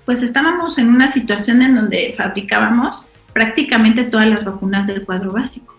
pues 0.05 0.23
estábamos 0.23 0.77
en 0.77 0.87
una 0.87 1.09
situación 1.09 1.61
en 1.61 1.75
donde 1.75 2.13
fabricábamos 2.15 3.07
prácticamente 3.33 4.03
todas 4.03 4.27
las 4.27 4.45
vacunas 4.45 4.87
del 4.87 5.05
cuadro 5.05 5.31
básico. 5.31 5.73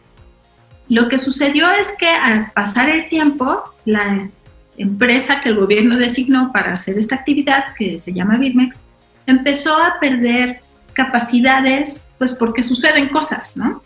Lo 0.89 1.09
que 1.09 1.19
sucedió 1.19 1.71
es 1.71 1.93
que 1.99 2.09
al 2.09 2.53
pasar 2.53 2.91
el 2.91 3.09
tiempo, 3.09 3.63
la 3.85 4.29
empresa 4.77 5.41
que 5.41 5.49
el 5.49 5.57
gobierno 5.57 5.97
designó 5.97 6.53
para 6.53 6.73
hacer 6.73 6.99
esta 6.99 7.15
actividad, 7.15 7.75
que 7.79 7.97
se 7.97 8.13
llama 8.13 8.37
Birmex, 8.37 8.85
empezó 9.27 9.75
a 9.77 9.99
perder 10.01 10.61
capacidades, 10.93 12.15
pues 12.19 12.35
porque 12.35 12.63
suceden 12.63 13.09
cosas, 13.09 13.57
¿no? 13.57 13.83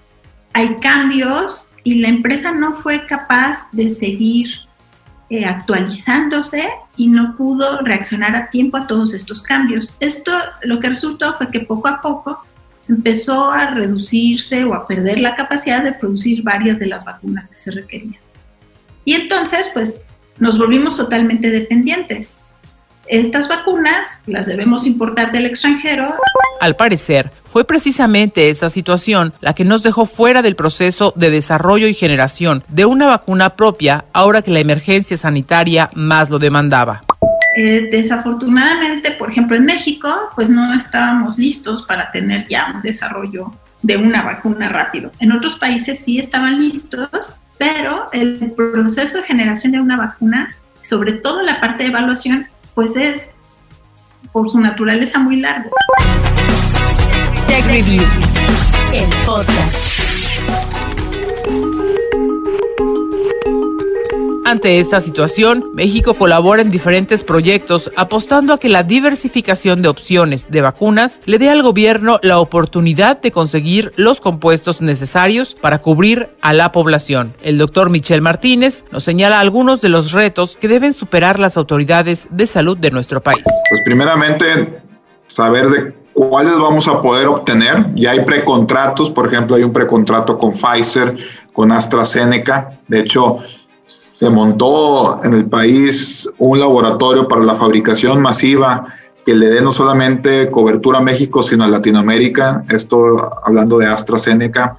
Hay 0.52 0.76
cambios 0.76 1.70
y 1.84 1.96
la 1.96 2.08
empresa 2.08 2.52
no 2.52 2.74
fue 2.74 3.06
capaz 3.06 3.70
de 3.72 3.90
seguir 3.90 4.48
eh, 5.30 5.44
actualizándose 5.44 6.66
y 6.96 7.08
no 7.08 7.36
pudo 7.36 7.82
reaccionar 7.82 8.34
a 8.34 8.50
tiempo 8.50 8.76
a 8.76 8.86
todos 8.86 9.14
estos 9.14 9.42
cambios. 9.42 9.96
Esto 10.00 10.32
lo 10.62 10.80
que 10.80 10.88
resultó 10.88 11.34
fue 11.36 11.50
que 11.50 11.60
poco 11.60 11.88
a 11.88 12.00
poco 12.00 12.44
empezó 12.88 13.50
a 13.50 13.70
reducirse 13.70 14.64
o 14.64 14.74
a 14.74 14.86
perder 14.86 15.20
la 15.20 15.34
capacidad 15.34 15.82
de 15.82 15.92
producir 15.92 16.42
varias 16.42 16.78
de 16.78 16.86
las 16.86 17.04
vacunas 17.04 17.48
que 17.48 17.58
se 17.58 17.70
requerían. 17.70 18.20
Y 19.04 19.14
entonces, 19.14 19.70
pues, 19.72 20.04
nos 20.38 20.58
volvimos 20.58 20.96
totalmente 20.96 21.50
dependientes. 21.50 22.44
Estas 23.06 23.48
vacunas 23.48 24.22
las 24.26 24.46
debemos 24.46 24.86
importar 24.86 25.32
del 25.32 25.46
extranjero. 25.46 26.14
Al 26.60 26.76
parecer, 26.76 27.30
fue 27.44 27.64
precisamente 27.64 28.50
esa 28.50 28.68
situación 28.68 29.32
la 29.40 29.54
que 29.54 29.64
nos 29.64 29.82
dejó 29.82 30.04
fuera 30.04 30.42
del 30.42 30.56
proceso 30.56 31.14
de 31.16 31.30
desarrollo 31.30 31.88
y 31.88 31.94
generación 31.94 32.64
de 32.68 32.84
una 32.84 33.06
vacuna 33.06 33.56
propia 33.56 34.04
ahora 34.12 34.42
que 34.42 34.50
la 34.50 34.60
emergencia 34.60 35.16
sanitaria 35.16 35.88
más 35.94 36.28
lo 36.28 36.38
demandaba. 36.38 37.04
Eh, 37.60 37.88
desafortunadamente, 37.90 39.10
por 39.10 39.30
ejemplo, 39.30 39.56
en 39.56 39.64
México, 39.64 40.08
pues 40.36 40.48
no 40.48 40.72
estábamos 40.72 41.36
listos 41.36 41.82
para 41.82 42.12
tener 42.12 42.46
ya 42.46 42.70
un 42.72 42.82
desarrollo 42.82 43.50
de 43.82 43.96
una 43.96 44.22
vacuna 44.22 44.68
rápido. 44.68 45.10
En 45.18 45.32
otros 45.32 45.56
países 45.56 45.98
sí 45.98 46.20
estaban 46.20 46.60
listos, 46.60 47.40
pero 47.58 48.06
el 48.12 48.52
proceso 48.52 49.16
de 49.16 49.24
generación 49.24 49.72
de 49.72 49.80
una 49.80 49.96
vacuna, 49.96 50.54
sobre 50.82 51.14
todo 51.14 51.42
la 51.42 51.58
parte 51.58 51.82
de 51.82 51.88
evaluación, 51.88 52.46
pues 52.76 52.94
es 52.94 53.32
por 54.30 54.48
su 54.48 54.60
naturaleza 54.60 55.18
muy 55.18 55.40
largo. 55.40 55.70
Ante 64.48 64.80
esta 64.80 64.98
situación, 65.02 65.62
México 65.74 66.14
colabora 66.14 66.62
en 66.62 66.70
diferentes 66.70 67.22
proyectos 67.22 67.90
apostando 67.96 68.54
a 68.54 68.58
que 68.58 68.70
la 68.70 68.82
diversificación 68.82 69.82
de 69.82 69.90
opciones 69.90 70.48
de 70.48 70.62
vacunas 70.62 71.20
le 71.26 71.38
dé 71.38 71.50
al 71.50 71.62
gobierno 71.62 72.18
la 72.22 72.40
oportunidad 72.40 73.20
de 73.20 73.30
conseguir 73.30 73.92
los 73.96 74.20
compuestos 74.20 74.80
necesarios 74.80 75.54
para 75.54 75.82
cubrir 75.82 76.30
a 76.40 76.54
la 76.54 76.72
población. 76.72 77.34
El 77.42 77.58
doctor 77.58 77.90
Michel 77.90 78.22
Martínez 78.22 78.86
nos 78.90 79.02
señala 79.02 79.38
algunos 79.38 79.82
de 79.82 79.90
los 79.90 80.12
retos 80.12 80.56
que 80.56 80.66
deben 80.66 80.94
superar 80.94 81.38
las 81.38 81.58
autoridades 81.58 82.26
de 82.30 82.46
salud 82.46 82.78
de 82.78 82.90
nuestro 82.90 83.22
país. 83.22 83.44
Pues 83.68 83.82
primeramente, 83.84 84.80
saber 85.26 85.68
de 85.68 85.94
cuáles 86.14 86.58
vamos 86.58 86.88
a 86.88 87.02
poder 87.02 87.26
obtener. 87.26 87.88
Ya 87.96 88.12
hay 88.12 88.24
precontratos, 88.24 89.10
por 89.10 89.26
ejemplo, 89.26 89.56
hay 89.56 89.62
un 89.62 89.74
precontrato 89.74 90.38
con 90.38 90.52
Pfizer, 90.52 91.18
con 91.52 91.70
AstraZeneca. 91.70 92.78
De 92.88 93.00
hecho, 93.00 93.40
se 94.18 94.28
montó 94.30 95.22
en 95.22 95.32
el 95.32 95.46
país 95.46 96.28
un 96.38 96.58
laboratorio 96.58 97.28
para 97.28 97.44
la 97.44 97.54
fabricación 97.54 98.20
masiva 98.20 98.86
que 99.24 99.32
le 99.32 99.46
dé 99.46 99.60
no 99.60 99.70
solamente 99.70 100.50
cobertura 100.50 100.98
a 100.98 101.02
México, 101.02 101.40
sino 101.40 101.62
a 101.62 101.68
Latinoamérica. 101.68 102.64
Esto 102.68 103.30
hablando 103.44 103.78
de 103.78 103.86
AstraZeneca. 103.86 104.76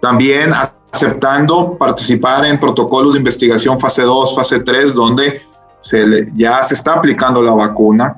También 0.00 0.50
aceptando 0.92 1.78
participar 1.78 2.46
en 2.46 2.58
protocolos 2.58 3.12
de 3.12 3.20
investigación 3.20 3.78
fase 3.78 4.02
2, 4.02 4.34
fase 4.34 4.58
3, 4.58 4.92
donde 4.92 5.42
ya 6.34 6.60
se 6.64 6.74
está 6.74 6.94
aplicando 6.94 7.42
la 7.42 7.52
vacuna. 7.52 8.16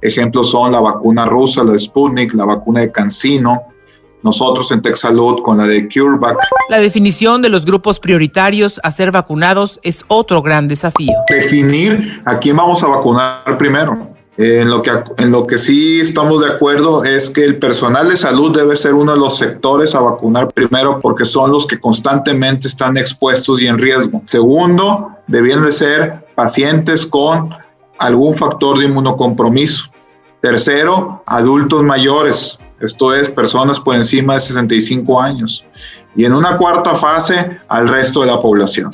Ejemplos 0.00 0.52
son 0.52 0.72
la 0.72 0.80
vacuna 0.80 1.26
rusa, 1.26 1.62
la 1.64 1.78
Sputnik, 1.78 2.32
la 2.32 2.46
vacuna 2.46 2.80
de 2.80 2.90
Cancino, 2.90 3.64
nosotros 4.22 4.70
en 4.72 4.82
TechSalud 4.82 5.42
con 5.42 5.58
la 5.58 5.64
de 5.64 5.88
CureVac. 5.88 6.36
La 6.68 6.78
definición 6.78 7.42
de 7.42 7.48
los 7.48 7.64
grupos 7.64 8.00
prioritarios 8.00 8.80
a 8.82 8.90
ser 8.90 9.10
vacunados 9.10 9.80
es 9.82 10.04
otro 10.08 10.42
gran 10.42 10.68
desafío. 10.68 11.12
Definir 11.28 12.22
a 12.24 12.38
quién 12.38 12.56
vamos 12.56 12.82
a 12.82 12.88
vacunar 12.88 13.58
primero. 13.58 14.10
En 14.36 14.70
lo, 14.70 14.80
que, 14.80 14.90
en 15.18 15.32
lo 15.32 15.46
que 15.46 15.58
sí 15.58 16.00
estamos 16.00 16.40
de 16.40 16.48
acuerdo 16.52 17.04
es 17.04 17.28
que 17.28 17.44
el 17.44 17.58
personal 17.58 18.08
de 18.08 18.16
salud 18.16 18.56
debe 18.56 18.74
ser 18.74 18.94
uno 18.94 19.12
de 19.12 19.18
los 19.18 19.36
sectores 19.36 19.94
a 19.94 20.00
vacunar 20.00 20.48
primero 20.54 20.98
porque 20.98 21.26
son 21.26 21.52
los 21.52 21.66
que 21.66 21.78
constantemente 21.78 22.66
están 22.66 22.96
expuestos 22.96 23.60
y 23.60 23.66
en 23.66 23.76
riesgo. 23.76 24.22
Segundo, 24.24 25.10
debían 25.26 25.62
de 25.62 25.72
ser 25.72 26.26
pacientes 26.36 27.04
con 27.04 27.50
algún 27.98 28.32
factor 28.32 28.78
de 28.78 28.86
inmunocompromiso. 28.86 29.90
Tercero, 30.40 31.22
adultos 31.26 31.82
mayores, 31.82 32.58
esto 32.80 33.14
es 33.14 33.28
personas 33.28 33.78
por 33.78 33.94
encima 33.94 34.34
de 34.34 34.40
65 34.40 35.20
años. 35.20 35.64
Y 36.16 36.24
en 36.24 36.32
una 36.32 36.56
cuarta 36.56 36.94
fase, 36.94 37.60
al 37.68 37.88
resto 37.88 38.20
de 38.22 38.26
la 38.26 38.40
población. 38.40 38.90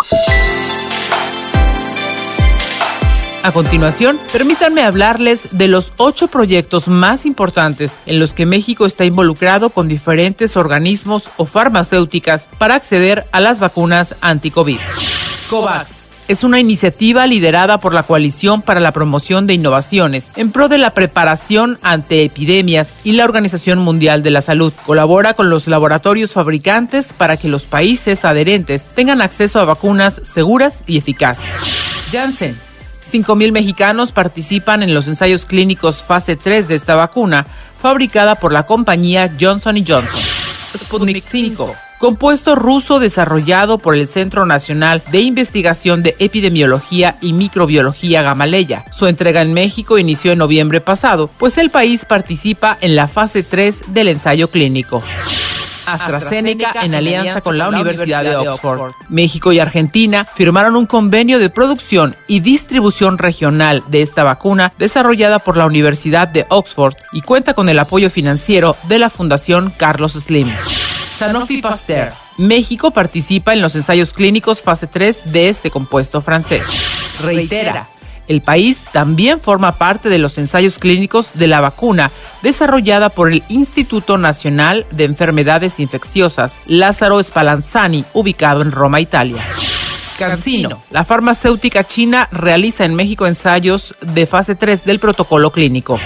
A 3.42 3.52
continuación, 3.52 4.16
permítanme 4.32 4.82
hablarles 4.82 5.56
de 5.56 5.68
los 5.68 5.92
ocho 5.98 6.26
proyectos 6.26 6.88
más 6.88 7.24
importantes 7.24 7.96
en 8.04 8.18
los 8.18 8.32
que 8.32 8.44
México 8.44 8.86
está 8.86 9.04
involucrado 9.04 9.70
con 9.70 9.86
diferentes 9.86 10.56
organismos 10.56 11.30
o 11.36 11.46
farmacéuticas 11.46 12.48
para 12.58 12.74
acceder 12.74 13.24
a 13.30 13.40
las 13.40 13.60
vacunas 13.60 14.16
anti-COVID. 14.20 14.80
COVAX 15.48 16.05
es 16.28 16.44
una 16.44 16.60
iniciativa 16.60 17.26
liderada 17.26 17.78
por 17.78 17.94
la 17.94 18.02
Coalición 18.02 18.62
para 18.62 18.80
la 18.80 18.92
Promoción 18.92 19.46
de 19.46 19.54
Innovaciones 19.54 20.30
en 20.36 20.52
pro 20.52 20.68
de 20.68 20.78
la 20.78 20.90
preparación 20.90 21.78
ante 21.82 22.24
epidemias 22.24 22.94
y 23.04 23.12
la 23.12 23.24
Organización 23.24 23.78
Mundial 23.78 24.22
de 24.22 24.30
la 24.30 24.40
Salud. 24.40 24.72
Colabora 24.84 25.34
con 25.34 25.50
los 25.50 25.66
laboratorios 25.66 26.32
fabricantes 26.32 27.12
para 27.12 27.36
que 27.36 27.48
los 27.48 27.64
países 27.64 28.24
adherentes 28.24 28.88
tengan 28.88 29.20
acceso 29.20 29.60
a 29.60 29.64
vacunas 29.64 30.20
seguras 30.24 30.84
y 30.86 30.98
eficaces. 30.98 32.08
Janssen 32.10 32.56
5.000 33.12 33.52
mexicanos 33.52 34.12
participan 34.12 34.82
en 34.82 34.94
los 34.94 35.06
ensayos 35.06 35.44
clínicos 35.44 36.02
fase 36.02 36.36
3 36.36 36.68
de 36.68 36.74
esta 36.74 36.94
vacuna, 36.96 37.46
fabricada 37.80 38.34
por 38.34 38.52
la 38.52 38.64
compañía 38.64 39.32
Johnson 39.40 39.76
Johnson. 39.86 40.22
Sputnik 40.76 41.24
5, 41.24 41.74
compuesto 41.98 42.54
ruso 42.54 42.98
desarrollado 42.98 43.78
por 43.78 43.94
el 43.94 44.08
Centro 44.08 44.46
Nacional 44.46 45.02
de 45.10 45.20
Investigación 45.20 46.02
de 46.02 46.16
Epidemiología 46.18 47.16
y 47.20 47.32
Microbiología 47.32 48.22
Gamaleya. 48.22 48.84
Su 48.92 49.06
entrega 49.06 49.42
en 49.42 49.52
México 49.52 49.98
inició 49.98 50.32
en 50.32 50.38
noviembre 50.38 50.80
pasado, 50.80 51.30
pues 51.38 51.58
el 51.58 51.70
país 51.70 52.04
participa 52.04 52.78
en 52.80 52.96
la 52.96 53.08
fase 53.08 53.42
3 53.42 53.84
del 53.88 54.08
ensayo 54.08 54.48
clínico. 54.48 55.02
AstraZeneca 55.86 56.72
en 56.82 56.94
alianza 56.94 57.40
con 57.40 57.58
la 57.58 57.68
Universidad 57.68 58.24
de 58.24 58.36
Oxford. 58.36 58.92
México 59.08 59.52
y 59.52 59.60
Argentina 59.60 60.24
firmaron 60.24 60.76
un 60.76 60.86
convenio 60.86 61.38
de 61.38 61.50
producción 61.50 62.16
y 62.26 62.40
distribución 62.40 63.18
regional 63.18 63.82
de 63.88 64.02
esta 64.02 64.24
vacuna 64.24 64.72
desarrollada 64.78 65.38
por 65.38 65.56
la 65.56 65.66
Universidad 65.66 66.28
de 66.28 66.46
Oxford 66.48 66.94
y 67.12 67.20
cuenta 67.20 67.54
con 67.54 67.68
el 67.68 67.78
apoyo 67.78 68.10
financiero 68.10 68.76
de 68.88 68.98
la 68.98 69.10
Fundación 69.10 69.72
Carlos 69.76 70.12
Slim. 70.14 70.50
Sanofi 71.16 71.62
Pasteur. 71.62 72.12
México 72.36 72.90
participa 72.90 73.54
en 73.54 73.62
los 73.62 73.74
ensayos 73.74 74.12
clínicos 74.12 74.62
fase 74.62 74.86
3 74.86 75.32
de 75.32 75.48
este 75.48 75.70
compuesto 75.70 76.20
francés. 76.20 77.18
Reitera, 77.22 77.88
el 78.28 78.42
país 78.42 78.84
también 78.92 79.40
forma 79.40 79.72
parte 79.72 80.10
de 80.10 80.18
los 80.18 80.36
ensayos 80.36 80.78
clínicos 80.78 81.30
de 81.34 81.46
la 81.46 81.60
vacuna 81.60 82.10
desarrollada 82.42 83.08
por 83.08 83.32
el 83.32 83.42
Instituto 83.48 84.18
Nacional 84.18 84.86
de 84.90 85.04
Enfermedades 85.04 85.80
Infecciosas 85.80 86.58
Lázaro 86.66 87.22
Spallanzani, 87.22 88.04
ubicado 88.12 88.60
en 88.60 88.72
Roma, 88.72 89.00
Italia. 89.00 89.42
CanSino, 90.18 90.82
la 90.90 91.04
farmacéutica 91.04 91.84
china 91.84 92.28
realiza 92.32 92.84
en 92.84 92.94
México 92.94 93.26
ensayos 93.26 93.94
de 94.00 94.26
fase 94.26 94.54
3 94.54 94.84
del 94.84 94.98
protocolo 94.98 95.50
clínico. 95.50 95.98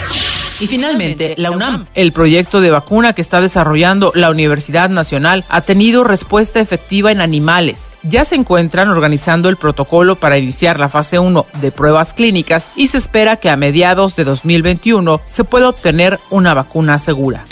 Y 0.61 0.67
finalmente, 0.67 1.35
la 1.39 1.51
UNAM, 1.51 1.87
el 1.95 2.13
proyecto 2.13 2.61
de 2.61 2.71
vacuna 2.71 3.15
que 3.15 3.23
está 3.23 3.41
desarrollando 3.41 4.13
la 4.15 4.31
Universidad 4.31 4.91
Nacional, 4.91 5.45
ha 5.49 5.63
tenido 5.63 6.05
respuesta 6.05 6.61
efectiva 6.61 7.11
en 7.11 7.23
animales. 7.23 7.89
Ya 8.03 8.25
se 8.25 8.35
encuentran 8.35 8.89
organizando 8.89 9.49
el 9.49 9.57
protocolo 9.57 10.17
para 10.17 10.37
iniciar 10.37 10.79
la 10.79 10.91
fase 10.91 11.19
1 11.19 11.47
de 11.61 11.73
pruebas 11.73 12.13
clínicas 12.13 12.71
y 12.77 12.89
se 12.89 12.99
espera 12.99 13.37
que 13.37 13.49
a 13.49 13.57
mediados 13.57 14.17
de 14.17 14.25
2021 14.25 15.23
se 15.27 15.45
pueda 15.45 15.71
obtener 15.71 16.21
una 16.29 16.53
vacuna 16.53 16.99
segura. 16.99 17.45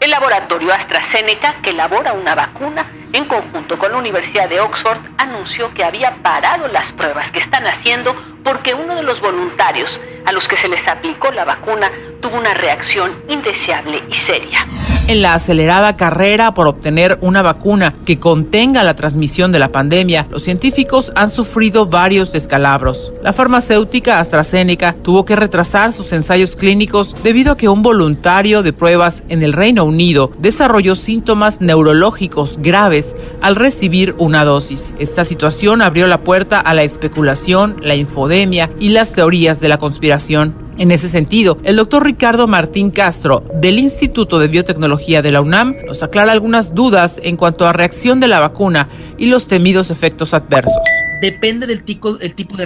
El 0.00 0.12
laboratorio 0.12 0.72
AstraZeneca, 0.72 1.56
que 1.62 1.70
elabora 1.70 2.14
una 2.14 2.34
vacuna, 2.34 2.90
en 3.12 3.26
conjunto 3.26 3.78
con 3.78 3.92
la 3.92 3.98
Universidad 3.98 4.48
de 4.48 4.58
Oxford, 4.58 4.98
anunció 5.18 5.74
que 5.74 5.84
había 5.84 6.14
parado 6.22 6.68
las 6.68 6.90
pruebas 6.92 7.30
que 7.30 7.40
están 7.40 7.66
haciendo 7.66 8.16
porque 8.42 8.72
uno 8.72 8.94
de 8.96 9.02
los 9.02 9.20
voluntarios 9.20 10.00
a 10.24 10.32
los 10.32 10.48
que 10.48 10.56
se 10.56 10.68
les 10.68 10.88
aplicó 10.88 11.30
la 11.32 11.44
vacuna 11.44 11.92
tuvo 12.22 12.36
una 12.36 12.54
reacción 12.54 13.22
indeseable 13.28 14.02
y 14.08 14.14
seria. 14.14 14.66
En 15.10 15.22
la 15.22 15.34
acelerada 15.34 15.96
carrera 15.96 16.54
por 16.54 16.68
obtener 16.68 17.18
una 17.20 17.42
vacuna 17.42 17.96
que 18.06 18.20
contenga 18.20 18.84
la 18.84 18.94
transmisión 18.94 19.50
de 19.50 19.58
la 19.58 19.72
pandemia, 19.72 20.28
los 20.30 20.44
científicos 20.44 21.10
han 21.16 21.30
sufrido 21.30 21.86
varios 21.86 22.30
descalabros. 22.30 23.12
La 23.20 23.32
farmacéutica 23.32 24.20
AstraZeneca 24.20 24.94
tuvo 24.94 25.24
que 25.24 25.34
retrasar 25.34 25.92
sus 25.92 26.12
ensayos 26.12 26.54
clínicos 26.54 27.16
debido 27.24 27.50
a 27.50 27.56
que 27.56 27.68
un 27.68 27.82
voluntario 27.82 28.62
de 28.62 28.72
pruebas 28.72 29.24
en 29.28 29.42
el 29.42 29.52
Reino 29.52 29.84
Unido 29.84 30.30
desarrolló 30.38 30.94
síntomas 30.94 31.60
neurológicos 31.60 32.58
graves 32.62 33.16
al 33.42 33.56
recibir 33.56 34.14
una 34.16 34.44
dosis. 34.44 34.94
Esta 35.00 35.24
situación 35.24 35.82
abrió 35.82 36.06
la 36.06 36.20
puerta 36.20 36.60
a 36.60 36.72
la 36.72 36.84
especulación, 36.84 37.74
la 37.82 37.96
infodemia 37.96 38.70
y 38.78 38.90
las 38.90 39.12
teorías 39.12 39.58
de 39.58 39.70
la 39.70 39.78
conspiración. 39.78 40.69
En 40.80 40.90
ese 40.92 41.10
sentido, 41.10 41.58
el 41.62 41.76
doctor 41.76 42.06
Ricardo 42.06 42.46
Martín 42.46 42.90
Castro, 42.90 43.44
del 43.56 43.78
Instituto 43.78 44.38
de 44.38 44.48
Biotecnología 44.48 45.20
de 45.20 45.30
la 45.30 45.42
UNAM, 45.42 45.74
nos 45.86 46.02
aclara 46.02 46.32
algunas 46.32 46.74
dudas 46.74 47.20
en 47.22 47.36
cuanto 47.36 47.68
a 47.68 47.74
reacción 47.74 48.18
de 48.18 48.28
la 48.28 48.40
vacuna 48.40 48.88
y 49.18 49.26
los 49.26 49.46
temidos 49.46 49.90
efectos 49.90 50.32
adversos. 50.32 50.80
Depende 51.20 51.66
del 51.66 51.84
tipo, 51.84 52.14
de 52.14 52.64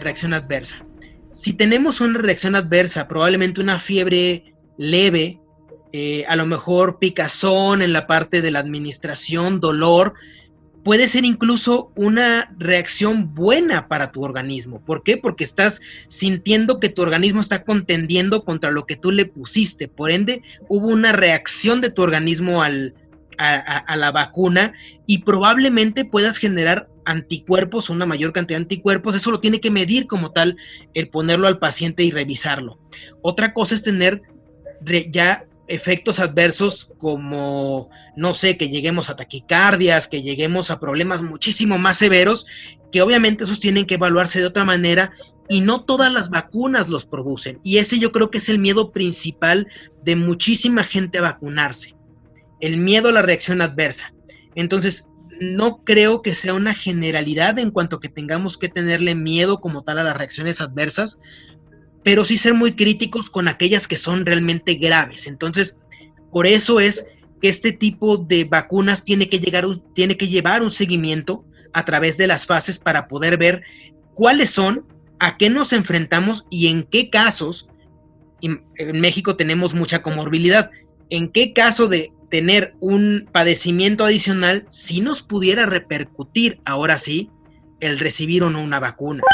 reacción 0.00 0.32
adversa. 0.32 0.86
Si 1.32 1.54
tenemos 1.54 2.00
una 2.00 2.20
reacción 2.20 2.54
adversa, 2.54 3.08
probablemente 3.08 3.60
una 3.60 3.80
fiebre 3.80 4.54
leve, 4.78 5.40
eh, 5.92 6.24
a 6.28 6.36
lo 6.36 6.46
mejor 6.46 7.00
picazón 7.00 7.82
en 7.82 7.92
la 7.92 8.06
parte 8.06 8.42
de 8.42 8.52
la 8.52 8.60
administración, 8.60 9.58
dolor, 9.58 10.14
puede 10.86 11.08
ser 11.08 11.24
incluso 11.24 11.90
una 11.96 12.54
reacción 12.60 13.34
buena 13.34 13.88
para 13.88 14.12
tu 14.12 14.22
organismo. 14.22 14.80
¿Por 14.80 15.02
qué? 15.02 15.16
Porque 15.16 15.42
estás 15.42 15.80
sintiendo 16.06 16.78
que 16.78 16.90
tu 16.90 17.02
organismo 17.02 17.40
está 17.40 17.64
contendiendo 17.64 18.44
contra 18.44 18.70
lo 18.70 18.86
que 18.86 18.94
tú 18.94 19.10
le 19.10 19.26
pusiste. 19.26 19.88
Por 19.88 20.12
ende, 20.12 20.44
hubo 20.68 20.86
una 20.86 21.10
reacción 21.10 21.80
de 21.80 21.90
tu 21.90 22.02
organismo 22.02 22.62
al, 22.62 22.94
a, 23.36 23.96
la 23.96 24.12
vacuna 24.12 24.74
y 25.06 25.24
probablemente 25.24 26.04
puedas 26.04 26.38
generar 26.38 26.88
anticuerpos, 27.04 27.90
una 27.90 28.06
mayor 28.06 28.32
cantidad 28.32 28.60
de 28.60 28.66
anticuerpos. 28.66 29.16
Eso 29.16 29.32
lo 29.32 29.40
tiene 29.40 29.60
que 29.60 29.72
medir 29.72 30.06
como 30.06 30.30
tal 30.30 30.56
el 30.94 31.08
ponerlo 31.08 31.48
al 31.48 31.58
paciente 31.58 32.04
y 32.04 32.12
revisarlo. 32.12 32.78
Otra 33.22 33.52
cosa 33.54 33.74
es 33.74 33.82
tener 33.82 34.22
ya 35.10 35.46
efectos 35.68 36.20
adversos 36.20 36.92
como, 36.98 37.90
no 38.16 38.34
sé, 38.34 38.56
que 38.56 38.68
lleguemos 38.68 39.10
a 39.10 39.16
taquicardias, 39.16 40.08
que 40.08 40.22
lleguemos 40.22 40.70
a 40.70 40.80
problemas 40.80 41.22
muchísimo 41.22 41.78
más 41.78 41.98
severos, 41.98 42.46
que 42.92 43.02
obviamente 43.02 43.44
esos 43.44 43.60
tienen 43.60 43.86
que 43.86 43.94
evaluarse 43.94 44.40
de 44.40 44.46
otra 44.46 44.64
manera 44.64 45.12
y 45.48 45.60
no 45.60 45.84
todas 45.84 46.12
las 46.12 46.30
vacunas 46.30 46.88
los 46.88 47.06
producen. 47.06 47.60
Y 47.62 47.78
ese 47.78 47.98
yo 47.98 48.12
creo 48.12 48.30
que 48.30 48.38
es 48.38 48.48
el 48.48 48.58
miedo 48.58 48.92
principal 48.92 49.66
de 50.04 50.16
muchísima 50.16 50.84
gente 50.84 51.18
a 51.18 51.22
vacunarse, 51.22 51.94
el 52.60 52.78
miedo 52.78 53.08
a 53.08 53.12
la 53.12 53.22
reacción 53.22 53.60
adversa. 53.60 54.12
Entonces, 54.54 55.08
no 55.40 55.82
creo 55.84 56.22
que 56.22 56.34
sea 56.34 56.54
una 56.54 56.74
generalidad 56.74 57.58
en 57.58 57.70
cuanto 57.70 58.00
que 58.00 58.08
tengamos 58.08 58.56
que 58.56 58.68
tenerle 58.68 59.14
miedo 59.14 59.60
como 59.60 59.82
tal 59.82 59.98
a 59.98 60.04
las 60.04 60.16
reacciones 60.16 60.60
adversas, 60.60 61.20
pero 62.06 62.24
sí 62.24 62.36
ser 62.36 62.54
muy 62.54 62.70
críticos 62.70 63.28
con 63.28 63.48
aquellas 63.48 63.88
que 63.88 63.96
son 63.96 64.24
realmente 64.24 64.74
graves. 64.74 65.26
Entonces, 65.26 65.76
por 66.30 66.46
eso 66.46 66.78
es 66.78 67.08
que 67.40 67.48
este 67.48 67.72
tipo 67.72 68.16
de 68.16 68.44
vacunas 68.44 69.04
tiene 69.04 69.28
que, 69.28 69.40
llegar, 69.40 69.66
tiene 69.92 70.16
que 70.16 70.28
llevar 70.28 70.62
un 70.62 70.70
seguimiento 70.70 71.44
a 71.72 71.84
través 71.84 72.16
de 72.16 72.28
las 72.28 72.46
fases 72.46 72.78
para 72.78 73.08
poder 73.08 73.38
ver 73.38 73.64
cuáles 74.14 74.50
son, 74.50 74.86
a 75.18 75.36
qué 75.36 75.50
nos 75.50 75.72
enfrentamos 75.72 76.46
y 76.48 76.68
en 76.68 76.84
qué 76.84 77.10
casos, 77.10 77.70
en 78.40 78.62
México 79.00 79.34
tenemos 79.34 79.74
mucha 79.74 80.04
comorbilidad, 80.04 80.70
en 81.10 81.26
qué 81.26 81.52
caso 81.54 81.88
de 81.88 82.12
tener 82.30 82.76
un 82.78 83.28
padecimiento 83.32 84.04
adicional 84.04 84.64
si 84.68 85.00
nos 85.00 85.22
pudiera 85.22 85.66
repercutir, 85.66 86.60
ahora 86.66 86.98
sí, 86.98 87.32
el 87.80 87.98
recibir 87.98 88.44
o 88.44 88.50
no 88.50 88.62
una 88.62 88.78
vacuna. 88.78 89.24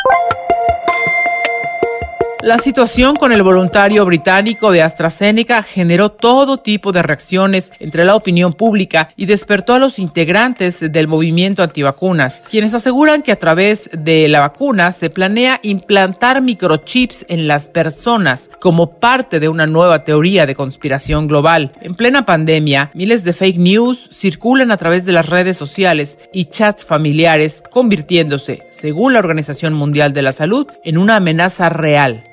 La 2.43 2.59
situación 2.59 3.15
con 3.15 3.31
el 3.31 3.45
voluntario 3.45 4.05
británico 4.05 4.73
de 4.73 4.83
AstraZeneca 4.83 5.63
generó 5.63 6.11
todo 6.11 6.57
tipo 6.57 6.91
de 6.91 7.01
reacciones 7.01 7.71
entre 7.79 8.05
la 8.05 8.17
opinión 8.17 8.53
pública 8.53 9.11
y 9.17 9.27
despertó 9.27 9.75
a 9.75 9.79
los 9.79 10.01
integrantes 10.01 10.81
del 10.81 11.07
movimiento 11.07 11.63
antivacunas, 11.63 12.43
quienes 12.51 12.75
aseguran 12.75 13.23
que 13.23 13.31
a 13.31 13.39
través 13.39 13.91
de 13.93 14.27
la 14.27 14.41
vacuna 14.41 14.91
se 14.91 15.09
planea 15.09 15.61
implantar 15.63 16.43
microchips 16.43 17.27
en 17.29 17.47
las 17.47 17.69
personas 17.69 18.51
como 18.61 18.99
parte 18.99 19.39
de 19.39 19.49
una 19.49 19.69
nueva 19.69 20.03
teoría 20.03 20.45
de 20.45 20.57
conspiración 20.57 21.29
global. 21.29 21.71
En 21.81 21.95
plena 21.95 22.27
pandemia, 22.27 22.91
miles 22.93 23.23
de 23.23 23.35
fake 23.35 23.59
news 23.59 24.09
circulan 24.11 24.73
a 24.73 24.79
través 24.79 25.05
de 25.05 25.13
las 25.13 25.29
redes 25.29 25.57
sociales 25.57 26.19
y 26.33 26.47
chats 26.47 26.85
familiares, 26.85 27.63
convirtiéndose, 27.71 28.65
según 28.71 29.13
la 29.13 29.21
Organización 29.21 29.75
Mundial 29.75 30.13
de 30.13 30.23
la 30.23 30.33
Salud, 30.33 30.67
en 30.83 30.99
una 30.99 31.15
amenaza 31.15 31.69
real. 31.69 32.25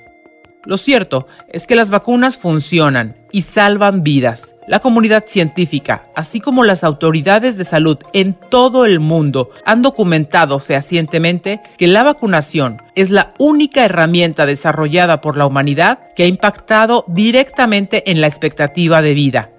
Lo 0.66 0.76
cierto 0.78 1.28
es 1.48 1.66
que 1.66 1.76
las 1.76 1.90
vacunas 1.90 2.38
funcionan 2.38 3.16
y 3.32 3.44
salvan 3.44 4.04
vidas. 4.04 4.56
La 4.68 4.80
comunidad 4.80 5.26
científica, 5.26 6.08
así 6.16 6.42
como 6.42 6.66
las 6.66 6.84
autoridades 6.84 7.58
de 7.58 7.64
salud 7.64 7.98
en 8.12 8.34
todo 8.34 8.86
el 8.86 9.00
mundo, 9.00 9.52
han 9.66 9.82
documentado 9.82 10.60
fehacientemente 10.60 11.62
que 11.78 11.88
la 11.88 12.04
vacunación 12.04 12.82
es 12.94 13.10
la 13.10 13.34
única 13.40 13.86
herramienta 13.86 14.46
desarrollada 14.46 15.22
por 15.22 15.38
la 15.38 15.46
humanidad 15.46 16.00
que 16.14 16.24
ha 16.24 16.28
impactado 16.28 17.06
directamente 17.08 18.12
en 18.12 18.20
la 18.20 18.28
expectativa 18.28 19.02
de 19.02 19.14
vida. 19.14 19.50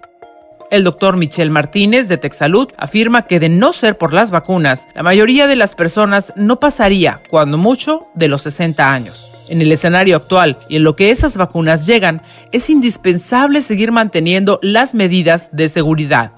El 0.71 0.85
doctor 0.85 1.17
Michel 1.17 1.51
Martínez 1.51 2.09
de 2.09 2.19
Texalud 2.19 2.69
afirma 2.77 3.23
que 3.23 3.41
de 3.41 3.49
no 3.49 3.73
ser 3.73 3.99
por 3.99 4.13
las 4.13 4.31
vacunas, 4.31 4.87
la 4.95 5.03
mayoría 5.03 5.49
de 5.49 5.57
las 5.57 5.75
personas 5.75 6.33
no 6.37 6.61
pasaría, 6.61 7.23
cuando 7.29 7.59
mucho, 7.59 8.07
de 8.15 8.29
los 8.29 8.43
60 8.43 8.93
años. 8.93 9.30
En 9.51 9.61
el 9.61 9.73
escenario 9.73 10.17
actual 10.17 10.61
y 10.69 10.77
en 10.77 10.85
lo 10.85 10.95
que 10.95 11.11
esas 11.11 11.37
vacunas 11.37 11.85
llegan, 11.85 12.23
es 12.53 12.71
indispensable 12.71 13.63
seguir 13.63 13.91
manteniendo 13.91 14.61
las 14.63 14.95
medidas 14.95 15.51
de 15.53 15.69
seguridad. 15.69 16.31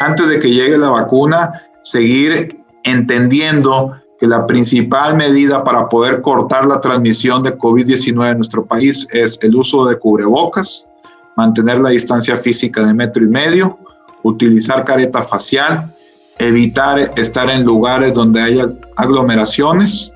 Antes 0.00 0.28
de 0.28 0.38
que 0.38 0.50
llegue 0.50 0.76
la 0.76 0.90
vacuna, 0.90 1.62
seguir 1.82 2.58
entendiendo 2.84 3.96
que 4.20 4.26
la 4.26 4.46
principal 4.46 5.16
medida 5.16 5.64
para 5.64 5.88
poder 5.88 6.20
cortar 6.20 6.66
la 6.66 6.82
transmisión 6.82 7.42
de 7.42 7.56
COVID-19 7.56 8.30
en 8.30 8.36
nuestro 8.36 8.66
país 8.66 9.08
es 9.10 9.38
el 9.40 9.56
uso 9.56 9.86
de 9.86 9.98
cubrebocas, 9.98 10.92
mantener 11.38 11.80
la 11.80 11.88
distancia 11.88 12.36
física 12.36 12.84
de 12.84 12.92
metro 12.92 13.24
y 13.24 13.28
medio, 13.28 13.78
utilizar 14.22 14.84
careta 14.84 15.22
facial, 15.22 15.90
evitar 16.38 17.10
estar 17.16 17.48
en 17.48 17.64
lugares 17.64 18.12
donde 18.12 18.42
haya 18.42 18.70
aglomeraciones 18.96 20.12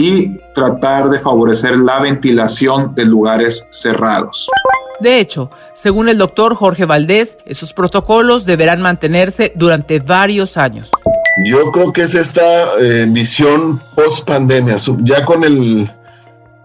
y 0.00 0.38
tratar 0.54 1.10
de 1.10 1.18
favorecer 1.18 1.76
la 1.76 1.98
ventilación 1.98 2.94
de 2.94 3.04
lugares 3.04 3.64
cerrados. 3.70 4.48
De 5.00 5.18
hecho, 5.18 5.50
según 5.74 6.08
el 6.08 6.18
doctor 6.18 6.54
Jorge 6.54 6.84
Valdés, 6.84 7.36
esos 7.44 7.72
protocolos 7.72 8.46
deberán 8.46 8.80
mantenerse 8.80 9.52
durante 9.56 9.98
varios 9.98 10.56
años. 10.56 10.88
Yo 11.46 11.72
creo 11.72 11.92
que 11.92 12.02
es 12.02 12.14
esta 12.14 12.78
eh, 12.80 13.06
visión 13.08 13.82
post 13.96 14.24
pandemia, 14.24 14.76
ya 15.02 15.24
con 15.24 15.42
el, 15.42 15.90